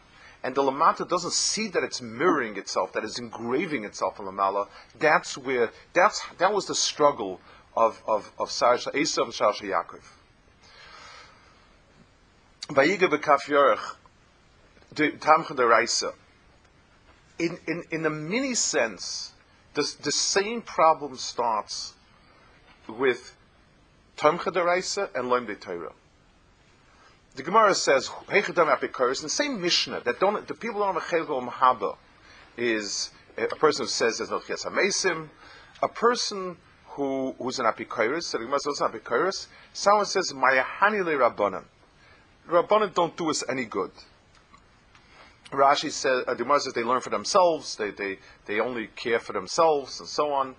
[0.44, 4.68] and the lamata doesn't see that it's mirroring itself, that it's engraving itself in lamala,
[5.00, 7.41] that's where that's that was the struggle
[7.76, 10.04] of of of Esav and Sarsha Yaakov.
[17.38, 19.34] In in in a mini sense,
[19.74, 21.94] the the same problem starts
[22.88, 23.36] with
[24.18, 25.94] tamcha deraisa and loim de Torah.
[27.36, 31.41] The Gemara says, Apikoris, the same Mishnah, that don't, the people don't have a Chel
[31.41, 31.98] Mahaba,
[32.56, 35.28] is a person who says there's no Chias HaMesim,
[35.84, 41.12] a person who, who's an Apikoris, the Gemara says an Apikoris, someone says, Mayahani le
[41.12, 41.65] Rabbanan.
[42.50, 43.91] Rabbanan don't do us any good.
[45.52, 49.19] Rashi says, uh, the Gemara says they learn for themselves, they, they, they only care
[49.19, 50.56] for themselves, and so on.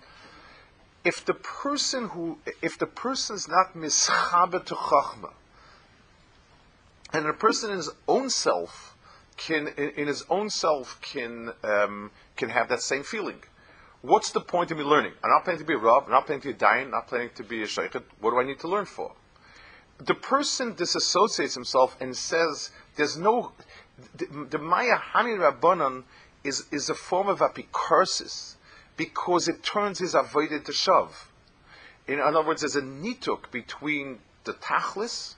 [1.03, 5.31] If the person who, if the person is not mischaber to chachma,
[7.13, 8.95] and a person in his own self
[9.37, 13.41] can, in, in his own self, can um, can have that same feeling.
[14.01, 15.13] What's the point of me learning?
[15.23, 16.03] I'm not planning to be a rab.
[16.05, 16.85] I'm not planning to be a dayan.
[16.85, 18.03] I'm not planning to be a sheikhet.
[18.19, 19.13] What do I need to learn for?
[19.97, 23.53] The person disassociates himself and says, "There's no."
[24.15, 26.03] The, Maya Hani Rabbanon
[26.43, 28.55] is is a form of apikarsis
[28.95, 31.09] because it turns his avoided to shav.
[32.07, 35.35] In other words, there's a nituk between the tachlis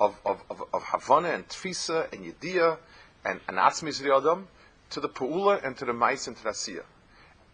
[0.00, 2.78] of, of, of, of Havana and Tfisa and Yediyah
[3.24, 4.44] and, and Riyadam
[4.90, 6.82] to the Pa'ula and to the Mais and Trasiya.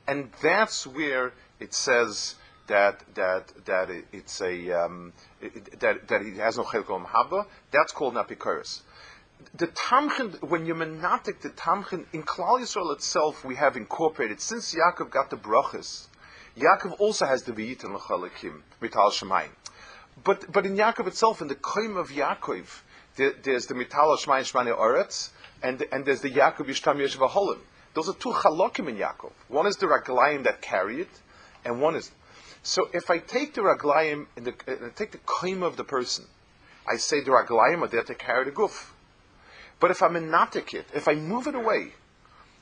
[0.07, 2.35] And that's where it says
[2.67, 7.47] that that that it, it's a um, it, that that he has no chelkom haba.
[7.71, 8.83] That's called napikoris.
[9.55, 14.75] The tamchen when you menatik the tamchen in Klal Yisrael itself, we have incorporated since
[14.75, 16.07] Yaakov got the brachas.
[16.57, 19.51] Yaakov also has the v'yitin l'chalakim mital shemayim.
[20.25, 22.83] But but in Yaakov itself, in the Koim of Yaakov,
[23.17, 25.31] there, there's the Mitala Shmayin Shmani Oretz,
[25.63, 27.59] and and there's the Yaakov Yishtam Yeshiva Holim.
[27.95, 29.33] Those are two halakim in Yaakov.
[29.49, 31.11] One is the raglayim that carry it,
[31.65, 32.11] and one is.
[32.63, 36.27] So if I take the raglayim and the, uh, take the koim of the person,
[36.89, 38.91] I say the raglayim are there to carry the guf.
[39.81, 41.93] But if I'm enatic it, if I move it away,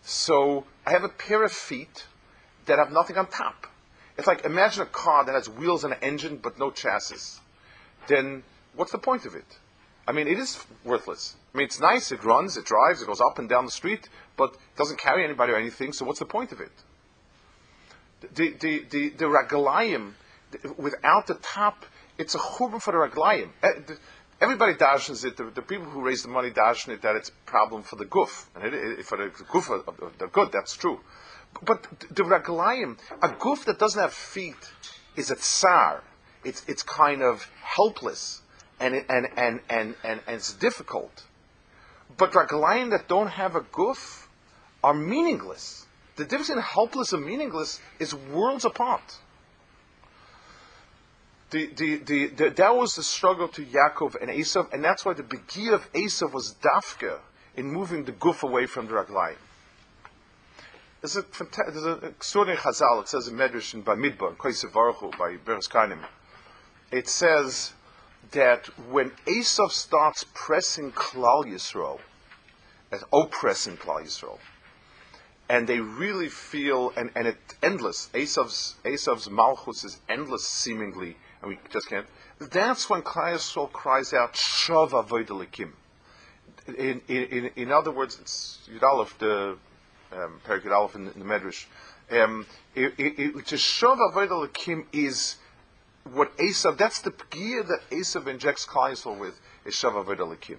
[0.03, 2.07] so I have a pair of feet
[2.67, 3.67] that have nothing on top.
[4.21, 7.41] It's like imagine a car that has wheels and an engine but no chassis
[8.07, 8.43] then
[8.75, 9.47] what's the point of it?
[10.07, 11.37] I mean, it is worthless.
[11.55, 14.09] I mean, it's nice, it runs, it drives, it goes up and down the street,
[14.37, 16.73] but it doesn't carry anybody or anything, so what's the point of it?
[18.35, 20.13] The, the, the, the raglayim,
[20.77, 21.87] without the top,
[22.19, 23.49] it's a churban for the raglayim.
[23.63, 23.95] Eh,
[24.41, 25.37] everybody dashes it.
[25.37, 28.05] The, the, people who raise the money dashen it that it's a problem for the
[28.05, 30.51] goof, and it, it, for the guf, the good.
[30.53, 31.01] That's true.
[31.63, 34.73] But the raglayim, a goof that doesn't have feet,
[35.17, 36.03] is a tsar
[36.45, 38.43] it's it's kind of helpless
[38.79, 41.25] and and and and and, and it's difficult.
[42.17, 44.29] But raglayim that don't have a goof
[44.83, 45.87] are meaningless.
[46.17, 49.19] The difference in helpless and meaningless is worlds apart.
[51.51, 55.15] The, the, the, the, that was the struggle to Yaakov and Esav, and that's why
[55.15, 57.19] the begiah of Esav was dafka
[57.57, 59.37] in moving the goof away from the raglayim.
[61.01, 61.25] There's a,
[61.71, 64.73] there's an extraordinary chazal, it says in Medrash in Bamidbar, Koisev
[65.19, 66.05] by Beres Kainim
[66.91, 67.73] it says
[68.33, 72.01] that when Esav starts pressing Klal Yisrael,
[72.93, 74.39] as oppressing oh, Klal Yisrael,
[75.49, 78.09] and they really feel, and, and it's endless.
[78.15, 82.07] Esav's, Esav's malchus is endless, seemingly, and we just can't.
[82.39, 85.47] That's when Klal Yisrael cries out, Shav Avodah
[86.79, 89.57] in, in, in other words, it's Yud the
[90.13, 91.67] um, Perik Yud in, in, the Medrash.
[92.11, 95.37] Um, it, Avodah Lakim is
[96.13, 100.59] what Esav, that's the gear that Esav injects Klal with, is Shav Avodah Lakim.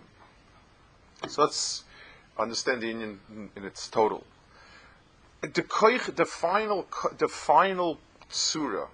[1.27, 1.83] So let's
[2.37, 4.23] understand the union in, in its total
[5.41, 6.87] the koich, the final,
[7.17, 7.97] the final
[8.29, 8.87] surah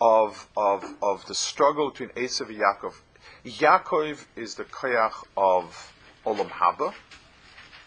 [0.00, 2.94] of, of, of the struggle between Esav and Yaakov.
[3.44, 5.92] Yaakov is the koyach of
[6.24, 6.94] Olam Haba,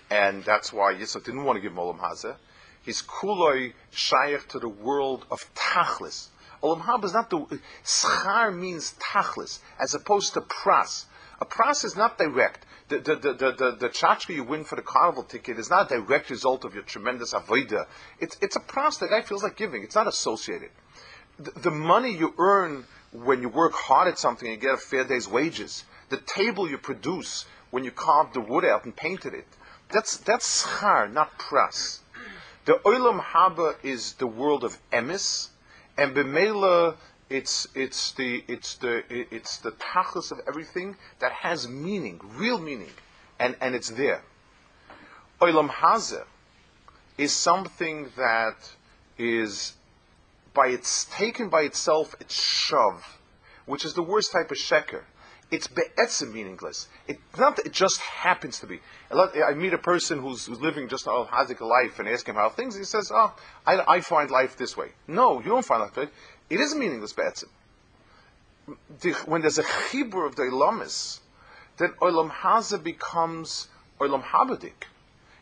[0.09, 2.35] and that's why Yitzchak didn't want to give him Olam Hazeh.
[2.81, 6.27] He's kuloi shaykh to the world of Tachlis.
[6.63, 11.05] Olam Haba is not the schar means Tachlis as opposed to pras.
[11.39, 14.81] A pras is not direct the, the, the, the, the tchotchke you win for the
[14.81, 17.85] carnival ticket is not a direct result of your tremendous avoida.
[18.19, 19.83] It's, it's a pras that guy feels like giving.
[19.83, 20.69] It's not associated.
[21.37, 24.77] The, the money you earn when you work hard at something and you get a
[24.77, 29.33] fair day's wages, the table you produce when you carved the wood out and painted
[29.33, 29.47] it,
[29.89, 31.99] that's, that's schar, not pras.
[32.65, 35.49] The olam haba is the world of emis,
[35.97, 36.95] and b'meila
[37.29, 42.91] it's it's the it's the it's the tachlis of everything that has meaning, real meaning,
[43.39, 44.21] and and it's there.
[45.41, 46.23] Olam hazeh
[47.17, 48.57] is something that
[49.17, 49.73] is
[50.53, 52.15] by its taken by itself.
[52.19, 53.01] It's shav,
[53.65, 55.03] which is the worst type of sheker.
[55.49, 56.89] It's be'etzim meaningless.
[57.07, 58.81] It's not that it just happens to be.
[59.09, 62.35] I meet a person who's, who's living just oh, a hazik life and ask him
[62.35, 62.75] how things.
[62.75, 63.33] He says, "Oh,
[63.65, 66.11] I, I find life this way." No, you don't find life this way.
[66.49, 67.47] It is meaningless be'etzim.
[69.25, 71.21] When there's a chibur of the ilamis,
[71.77, 73.69] then olam haza becomes
[74.01, 74.87] olam habadik.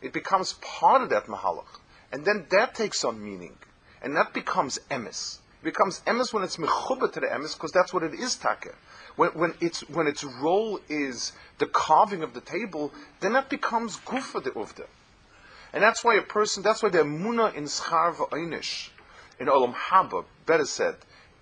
[0.02, 1.80] It becomes part of that mahalach,
[2.12, 3.56] and then that takes on meaning,
[4.02, 5.38] and that becomes emes.
[5.62, 8.72] It becomes emes when it's mechuba to the emes, because that's what it is take.
[9.16, 13.96] When, when, its when its role is the carving of the table, then that becomes
[13.98, 14.86] gufa de uvda.
[15.72, 18.90] And that's why a person, that's why the muna in schar v'einish,
[19.38, 20.96] in Olam Haba, better said,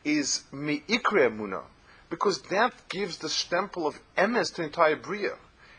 [0.04, 1.62] is Me'ikre Muna,
[2.10, 5.34] because that gives the stempel of emes to the entire Bria.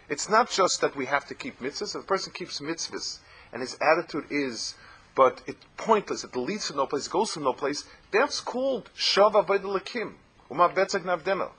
[0.10, 1.96] It's not just that we have to keep mitzvahs.
[1.96, 3.20] If a person keeps mitzvahs
[3.52, 4.76] and his attitude is,
[5.16, 9.46] but it's pointless, it leads to no place, goes to no place, that's called Shava
[9.46, 10.14] Vaidalakim,
[10.50, 11.50] Uma Betzak Navdena.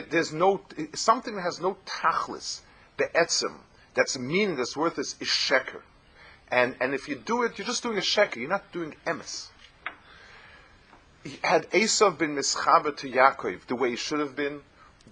[0.00, 0.62] There's no,
[0.94, 2.60] something that has no tachlis,
[2.96, 3.58] be'etzim,
[3.94, 5.82] that's meaning, that's worthless, is sheker.
[6.50, 9.48] And, and if you do it, you're just doing a sheker, you're not doing emes
[11.42, 14.60] had Esav been mischaber to Yaakov the way he should have been,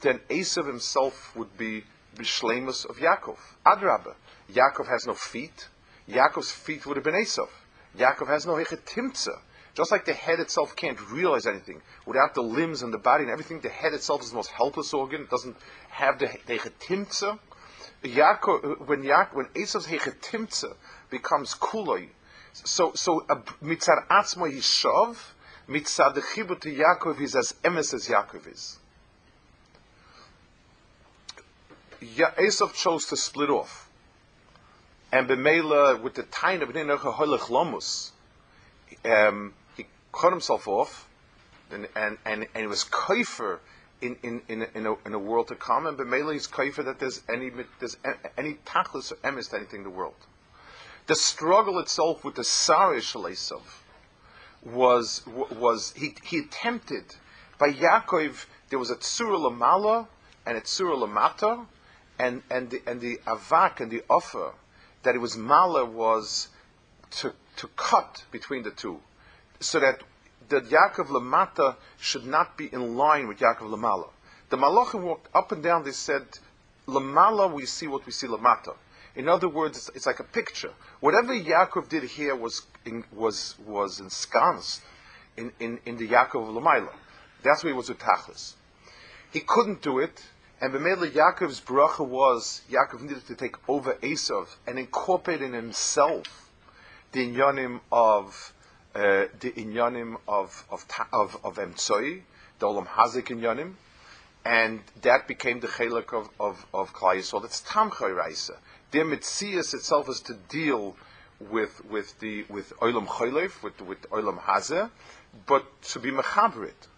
[0.01, 1.85] then Esav himself would be
[2.17, 3.39] bishlemus of Yaakov.
[3.65, 4.15] Adrabah,
[4.53, 5.69] Yaakov has no feet.
[6.09, 7.49] Yaakov's feet would have been Esav.
[7.97, 9.39] Yaakov has no hechetimtza.
[9.75, 13.33] Just like the head itself can't realize anything without the limbs and the body and
[13.33, 15.23] everything, the head itself is the most helpless organ.
[15.23, 15.57] It doesn't
[15.91, 16.27] have the.
[18.03, 20.75] Yaakov, when Yaakov, when Esav's hechetimtza
[21.11, 22.09] becomes kuloi,
[22.53, 23.21] so so
[23.63, 25.17] mitzar atzmo yishav,
[25.69, 26.23] mitzad the
[26.57, 28.79] to Yaakov is as emes as Yaakov is.
[32.01, 33.91] Ya- Esav chose to split off,
[35.13, 38.13] and b'meila with the tain of Ninocha Holech Lomus,
[39.05, 39.53] um,
[40.13, 41.09] cut himself off,
[41.71, 43.59] and and and, and he was kaifer
[44.01, 46.99] in in in in a, in a world to come, and b'meila he's kaifer that
[46.99, 47.97] there's any there's
[48.37, 50.27] any tachlis or emes to anything in the world.
[51.07, 53.63] The struggle itself with the sarish Esav
[54.63, 57.17] was was he, he attempted
[57.59, 60.07] by Yaakov there was a tzura lamala
[60.47, 61.67] and a tzura lamata
[62.19, 64.53] and and the, and the avak and the offer
[65.03, 66.49] that it was mala was
[67.11, 69.01] to to cut between the two
[69.61, 70.03] so that
[70.49, 74.09] the Yaakov lamata should not be in line with Yaakov lamala.
[74.49, 75.85] The malachim walked up and down.
[75.85, 76.27] They said
[76.89, 78.75] lamala we see what we see lamata.
[79.15, 80.73] In other words, it's, it's, like a picture.
[81.01, 84.83] Whatever Yaakov did here was in, was was ensconced
[85.37, 86.93] in, in, in the Yaakov of Lamaila.
[87.43, 88.55] That's where he was with Tachlis.
[89.33, 90.25] He couldn't do it,
[90.61, 96.51] and Bemele Yaakov's bracha was Yaakov needed to take over Esav and incorporate in himself
[97.13, 98.53] the inyanim of
[98.93, 102.23] the inyanim of of of, of Emtsoi,
[102.59, 103.75] the Olam Hazik inyanim,
[104.45, 107.43] and that became the chelik of of of Klal Yisrael.
[107.43, 108.55] That's Tamchay Raisa.
[108.91, 110.97] Their mitzias itself is to deal
[111.39, 114.91] with with the with olam cholev, with with olam hazeh,
[115.47, 116.89] but to be mechaberit.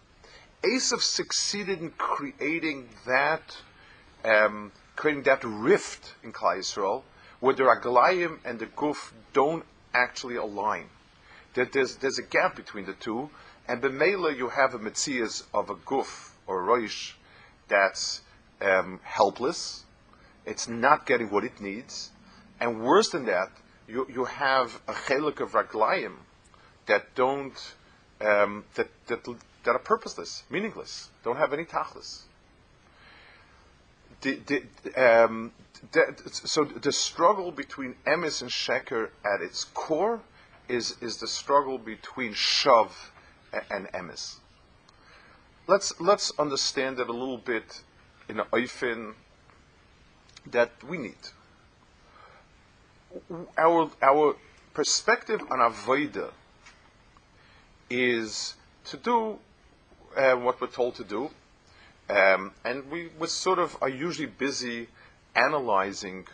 [0.63, 3.57] Esav succeeded in creating that,
[4.23, 7.03] um, creating that rift in Klal Yisrael,
[7.41, 10.85] where the Raglayim and the Guf don't actually align.
[11.55, 13.29] That there's, there's a gap between the two,
[13.67, 17.13] and Bemela you have a Metzias of a Guf or a Roish
[17.67, 18.21] that's
[18.61, 19.83] um, helpless,
[20.45, 22.11] it's not getting what it needs,
[22.59, 23.49] and worse than that,
[23.87, 26.15] you, you have a chelik of Raglayim
[26.85, 27.73] that don't,
[28.21, 29.25] um, that, that,
[29.63, 32.23] that are purposeless, meaningless, don't have any tachlis.
[34.21, 35.51] The, the, um,
[35.91, 40.21] the, so the struggle between emes and sheker at its core
[40.67, 42.89] is, is the struggle between shav
[43.69, 44.35] and, emes.
[45.67, 47.81] Let's, let's understand it a little bit
[48.27, 49.13] in a oifin
[50.51, 51.15] that we need.
[53.57, 54.35] Our, our
[54.73, 56.31] perspective on avodah
[57.89, 58.55] is
[58.85, 59.37] to do
[60.17, 61.29] uh, what we're told to do,
[62.09, 64.87] um, and we, we sort of are usually busy
[65.35, 66.27] analyzing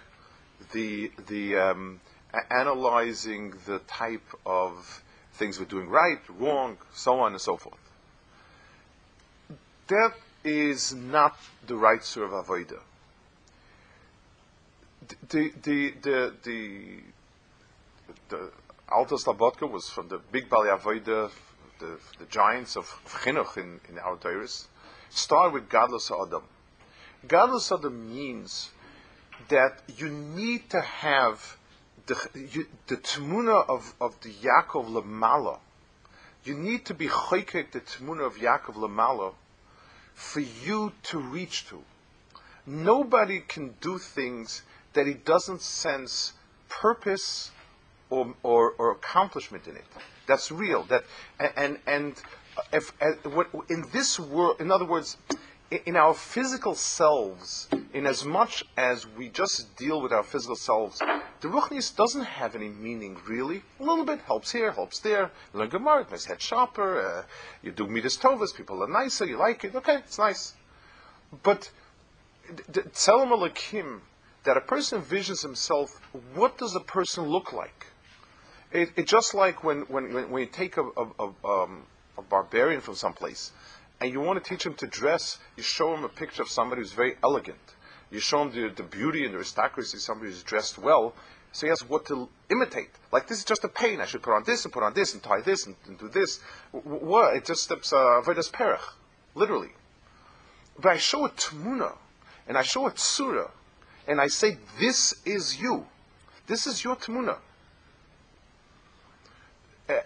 [0.71, 2.01] the the um,
[2.51, 5.03] analyzing the type of
[5.33, 7.77] things we're doing right, wrong, so on and so forth.
[9.87, 10.13] That
[10.43, 12.79] is not the right sort of avodah.
[15.29, 16.99] The the the the
[18.29, 18.51] the
[18.91, 21.29] Alta Slobodka was from the big Bali Avodah,
[21.79, 24.65] the, the giants of Chinuch in, in our Torahs.
[25.09, 26.43] Start with Gadlus Adam.
[27.27, 28.71] Gadlus Adam means
[29.49, 31.57] that you need to have
[32.09, 35.59] the, the tmuna of, of the Yaakov Lamala.
[36.43, 39.33] You need to be choykek the tmuna of Yaakov Lamala
[40.15, 41.83] for you to reach to.
[42.65, 46.33] Nobody can do things that he doesn't sense
[46.67, 47.51] purpose
[48.09, 49.85] or, or, or accomplishment in it.
[50.27, 50.83] That's real.
[50.83, 51.03] That
[51.39, 52.15] and and
[52.57, 55.17] uh, if uh, in this world, in other words,
[55.85, 61.01] in our physical selves, in as much as we just deal with our physical selves,
[61.41, 63.61] the Ruchnius doesn't have any meaning really.
[63.79, 65.31] A little bit helps here, helps there.
[65.53, 67.01] Learn Gemara, head sharper.
[67.01, 67.23] Uh,
[67.61, 69.75] you do midas tovas, people are nicer, you like it.
[69.75, 70.53] Okay, it's nice.
[71.43, 71.71] But
[72.71, 73.99] Tzelem Alakim,
[74.43, 75.89] that a person envisions himself,
[76.33, 77.87] what does a person look like?
[78.71, 81.83] It's it just like when, when, when you take a, a, a, um,
[82.17, 83.51] a barbarian from someplace
[83.99, 86.81] and you want to teach him to dress, you show him a picture of somebody
[86.81, 87.57] who's very elegant.
[88.11, 91.13] You show him the, the beauty and the aristocracy somebody who's dressed well,
[91.51, 92.89] so he has what to imitate.
[93.11, 93.99] Like this is just a pain.
[94.01, 96.09] I should put on this and put on this and tie this and, and do
[96.09, 96.39] this.
[96.71, 97.35] What?
[97.35, 98.81] It just steps uh, avodas perech,
[99.35, 99.69] literally.
[100.79, 101.95] But I show a tmuna
[102.47, 103.51] and I show a tsura
[104.07, 105.85] and I say, this is you.
[106.47, 107.37] This is your tmuna.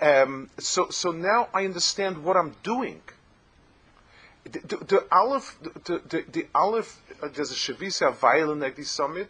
[0.02, 3.02] Um, so, so now I understand what I'm doing.
[4.46, 9.30] The, aleph, the, aleph, uh, there's a shavisa vayel in the summit,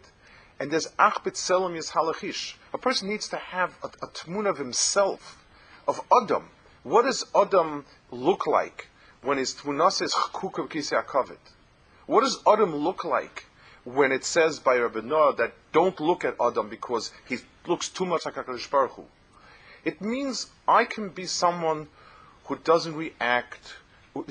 [0.58, 2.54] and there's ach yis halachish.
[2.72, 5.44] A person needs to have a, a tmun of himself,
[5.86, 6.48] of Adam.
[6.82, 8.88] What does Adam look like
[9.22, 11.36] when his tmunas is chkukav kisei
[12.06, 13.44] What does Adam look like
[13.84, 18.04] when it says by Rabbi Noah that don't look at Adam because he looks too
[18.04, 19.04] much like HaKadosh Baruch Hu?
[19.84, 21.88] It means I can be someone
[22.44, 23.76] who doesn't react,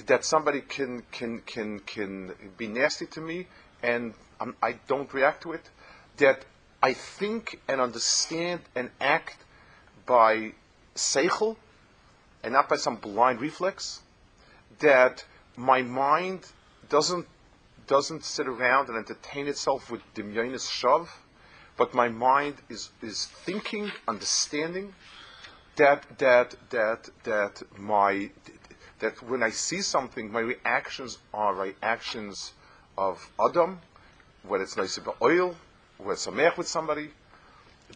[0.05, 3.47] that somebody can, can, can, can be nasty to me
[3.81, 5.69] and I'm, I do not react to it,
[6.17, 6.45] that
[6.81, 9.37] I think and understand and act
[10.05, 10.53] by
[10.95, 11.55] seichel
[12.43, 14.01] and not by some blind reflex,
[14.79, 15.23] that
[15.55, 16.45] my mind
[16.89, 17.27] doesn't
[17.85, 21.07] doesn't sit around and entertain itself with dimyonis shav,
[21.77, 24.93] but my mind is, is thinking, understanding,
[25.75, 28.29] that that that that my
[29.03, 32.53] that when I see something, my reactions are reactions
[32.97, 33.81] of Adam,
[34.43, 35.55] whether it's nice about oil,
[35.97, 37.09] whether it's a with somebody.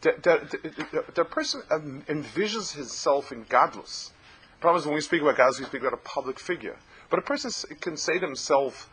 [0.01, 4.12] The person envisions himself in godless.
[4.58, 6.76] The problem is when we speak about godless, we speak about a public figure.
[7.10, 8.89] But a person can say to himself,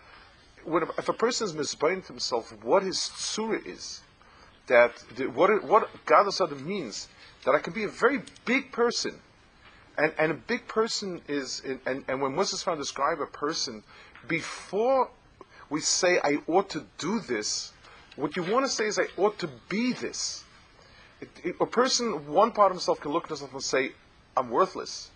[0.65, 4.03] if a person is misbein to himself, what his tsura is,
[4.69, 4.93] that
[5.35, 7.09] what what godless Adam means,
[7.45, 9.21] that I can be a very big person.
[9.97, 13.85] And, and a big person is, and, and when Moses found describe a person,
[14.27, 15.11] before
[15.71, 17.73] we say, I ought to do this,
[18.17, 20.45] what you want to say is, I ought to be this.
[21.21, 23.93] It, it, a person, one part of himself can look at himself and say,
[24.37, 25.11] I'm worthless.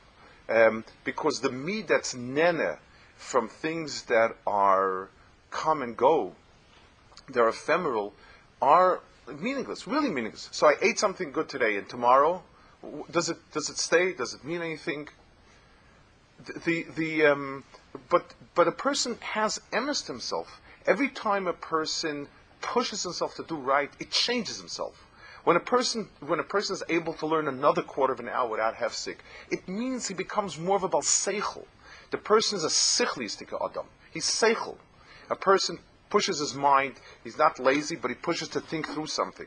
[0.48, 2.76] Um, because the me that's nene
[3.16, 5.08] from things that are
[5.50, 6.34] come and go,
[7.28, 8.14] they're ephemeral,
[8.62, 9.00] are
[9.38, 10.48] meaningless, really meaningless.
[10.52, 12.42] So I ate something good today, and tomorrow,
[13.10, 14.12] does it does it stay?
[14.12, 15.08] Does it mean anything?
[16.64, 17.64] the the um,
[18.08, 22.28] but but a person has emised himself every time a person
[22.60, 23.90] pushes himself to do right.
[23.98, 25.04] It changes himself.
[25.44, 28.48] When a person when a person is able to learn another quarter of an hour
[28.48, 29.16] without hefsik,
[29.50, 31.64] it means he becomes more of a balseichel.
[32.10, 33.86] The person is a sichlistic adam.
[34.12, 34.76] He's seichel.
[35.30, 36.94] A person pushes his mind.
[37.22, 39.46] He's not lazy, but he pushes to think through something.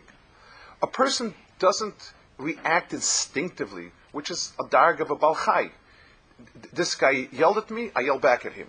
[0.82, 5.72] A person doesn't react instinctively, which is a darg of a balchai.
[6.74, 8.68] This guy yelled at me, I yell back at him.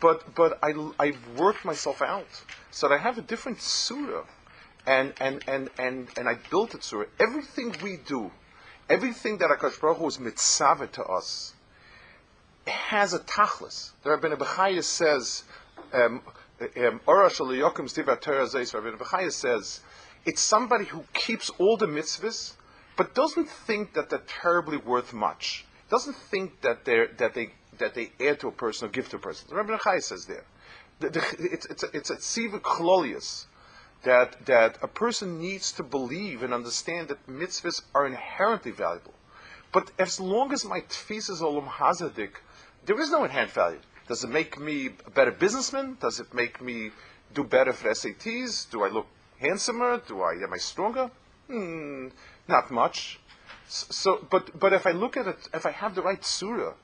[0.00, 2.28] But but I I've worked myself out
[2.70, 4.24] so that I have a different surah
[4.86, 8.30] and and and and and I built it so everything we do,
[8.88, 11.54] everything that Akash Baruch Hu is mitzvah to us,
[12.66, 13.90] has a tachlis.
[14.02, 15.44] The Rabbi Bechaya says,
[15.92, 16.20] um,
[16.60, 17.00] um,
[19.30, 19.80] says,
[20.24, 22.54] it's somebody who keeps all the mitzvahs,
[22.96, 25.64] but doesn't think that they're terribly worth much.
[25.90, 29.16] Doesn't think that they're, that they that they add to a person or give to
[29.16, 29.54] a person.
[29.54, 30.44] Rabbi Bechaya says there.
[31.00, 33.46] The, the, it's, it's a, it's a tziva
[34.02, 39.14] that, that a person needs to believe and understand that mitzvahs are inherently valuable.
[39.72, 42.36] But as long as my tfis is olam hazadik,
[42.86, 43.80] there is no inherent value.
[44.08, 45.98] Does it make me a better businessman?
[46.00, 46.92] Does it make me
[47.34, 48.70] do better for SATs?
[48.70, 49.06] Do I look
[49.40, 50.00] handsomer?
[50.06, 51.10] Do I am I stronger?
[51.48, 52.08] Hmm,
[52.48, 53.20] not much.
[53.68, 56.74] So, but but if I look at it, if I have the right surah,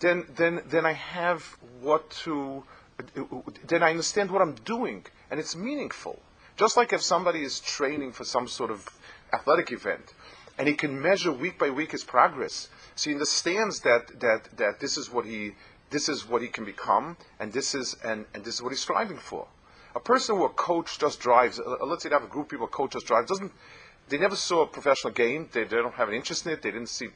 [0.00, 1.42] then then then I have
[1.80, 2.64] what to.
[3.66, 6.20] Then I understand what I'm doing, and it's meaningful.
[6.56, 8.88] Just like if somebody is training for some sort of
[9.32, 10.14] athletic event,
[10.58, 14.80] and he can measure week by week his progress, so he understands that that that
[14.80, 15.54] this is what he
[15.90, 18.80] this is what he can become, and this is and, and this is what he's
[18.80, 19.46] striving for.
[19.94, 22.50] A person who a coach just drives, uh, let's say they have a group of
[22.50, 23.52] people, a coach just drives, doesn't
[24.08, 26.70] they never saw a professional game, they, they don't have an interest in it, they
[26.70, 27.08] didn't see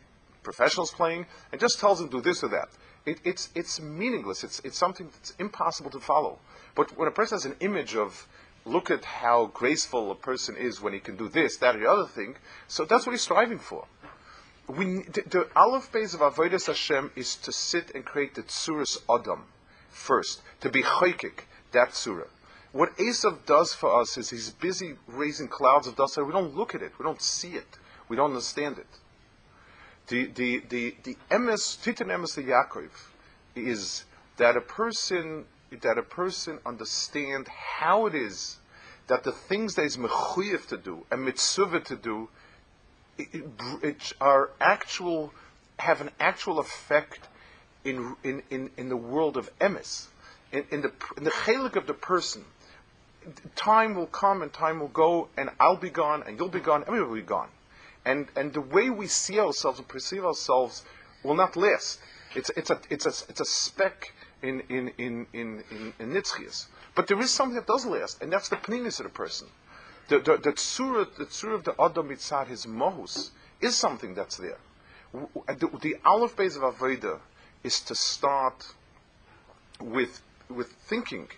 [0.43, 2.69] professionals playing, and just tells them do this or that.
[3.07, 4.45] It, it's it's meaningless.
[4.45, 6.39] It's it's something that's impossible to follow.
[6.75, 8.29] But when a person has an image of
[8.65, 11.91] look at how graceful a person is when he can do this, that, or the
[11.91, 12.37] other thing.
[12.69, 13.87] So that's what he's striving for.
[14.69, 18.99] We, the, the Aleph base of Avodah Hashem is to sit and create the Tsuras
[19.09, 19.45] Adam
[19.89, 22.29] first, to be choikik, that Surah.
[22.73, 26.55] What Esav does for us is he's busy raising clouds of dust, and we don't
[26.55, 28.87] look at it, we don't see it, we don't understand it.
[30.07, 32.91] The the the the emes titan emes the Yaakov
[33.57, 34.05] is
[34.37, 35.47] that a person
[35.83, 38.59] that a person understand how it is
[39.09, 42.29] that the things that is mechuyev to do and mitzvah to do
[43.19, 43.45] it, it,
[43.83, 45.33] it are actual
[45.79, 47.29] have an actual effect
[47.85, 50.07] in in, in, in the world of emes
[50.53, 52.45] in, in the in the chelik of the person
[53.57, 56.83] time will come and time will go and I'll be gone and you'll be gone
[56.83, 57.49] everybody will be gone
[58.05, 60.85] and and the way we see ourselves and perceive ourselves
[61.23, 62.01] will not last
[62.35, 64.13] it's it's a it's a it's a speck
[64.43, 66.67] in in in in in, in Nitzchias.
[66.95, 69.49] But there is something that does last, and that's the pnimis of the person.
[70.09, 74.37] The the, the tzura the tzura of the adam mitzad his mohus is something that's
[74.37, 74.59] there.
[75.13, 77.19] The, the aleph base of avodah
[77.65, 78.75] is to start
[79.81, 81.29] with with thinking.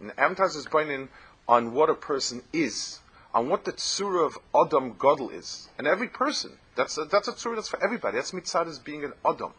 [0.00, 1.08] And Amtaz is pointing
[1.48, 3.00] on what a person is,
[3.34, 6.52] on what the tzura of adam gadol is, and every person.
[6.76, 8.16] That's a, that's a tzura that's for everybody.
[8.16, 9.52] That's mitzvah as being an adam.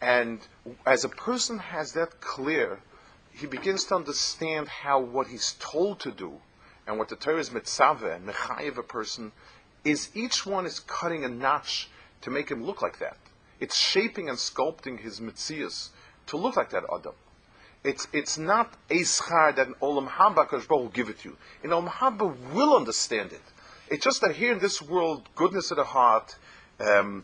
[0.00, 0.40] And
[0.84, 2.80] as a person has that clear,
[3.32, 6.40] he begins to understand how what he's told to do
[6.86, 9.32] and what the Torah is mitzvah and mechayev a person
[9.84, 11.88] is each one is cutting a notch
[12.22, 13.16] to make him look like that.
[13.60, 15.90] It's shaping and sculpting his mitzias
[16.26, 17.14] to look like that Adam.
[17.86, 21.36] It's, it's not a schar that an Olam Haba will give it to you.
[21.62, 23.42] An Olam Haba will understand it.
[23.88, 26.36] It's just that here in this world, goodness of the heart,
[26.80, 27.22] um,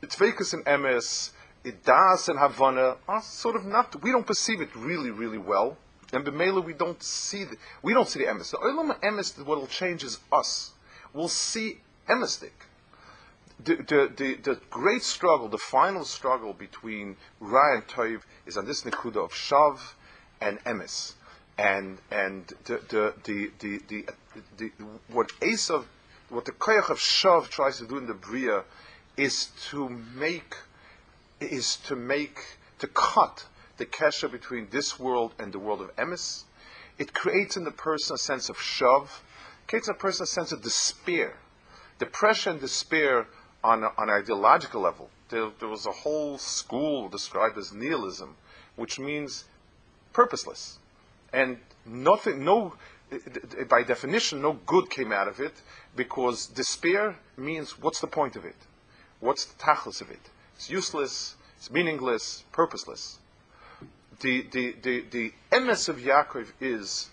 [0.00, 1.32] it's vakus and emes,
[1.64, 5.76] it das and Havana are sort of not, we don't perceive it really, really well.
[6.12, 8.52] And B'mela, we don't see the, we don't see the emes.
[8.52, 10.70] The Olam emes, what will change is us.
[11.12, 12.54] We'll see emestic.
[13.64, 18.66] The, the, the, the, great struggle, the final struggle between Ra and Toiv is on
[18.66, 19.80] this Nikuda of Shav
[20.40, 21.14] and Emes.
[21.58, 24.04] And, and the, the, the, the, the,
[24.56, 24.72] the,
[25.08, 25.84] what Esav,
[26.28, 28.62] what the Koyach of Shav tries to do in the Bria
[29.16, 30.54] is to make
[31.40, 32.38] is to make,
[32.78, 33.46] to cut
[33.76, 36.44] the kesha between this world and the world of emes.
[36.98, 39.08] It creates in the person a sense of shav,
[39.66, 41.36] creates in the person a sense of despair.
[41.98, 43.26] Depression and despair
[43.62, 45.10] on, on an ideological level.
[45.28, 48.36] There, there was a whole school described as nihilism,
[48.76, 49.44] which means
[50.12, 50.78] purposeless.
[51.32, 52.74] And nothing, no,
[53.68, 55.54] by definition, no good came out of it
[55.96, 58.56] because despair means what's the point of it?
[59.20, 60.20] What's the tachlis of it?
[60.56, 61.36] It's useless.
[61.56, 63.18] It's meaningless, purposeless.
[64.20, 67.10] The, the, the, the emes of Yaakov is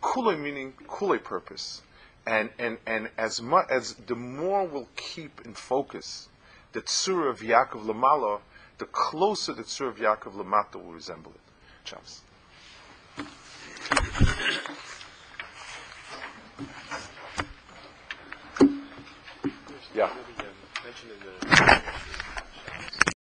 [0.00, 1.82] kule meaning, kule purpose.
[2.30, 6.28] And, and, and as much as the more we'll keep in focus
[6.70, 8.38] the tzura of Yaakov Lamala,
[8.78, 11.40] the closer the tzura of Yaakov Lamata will resemble it.
[11.84, 12.22] Chaps.
[19.92, 20.08] Yeah.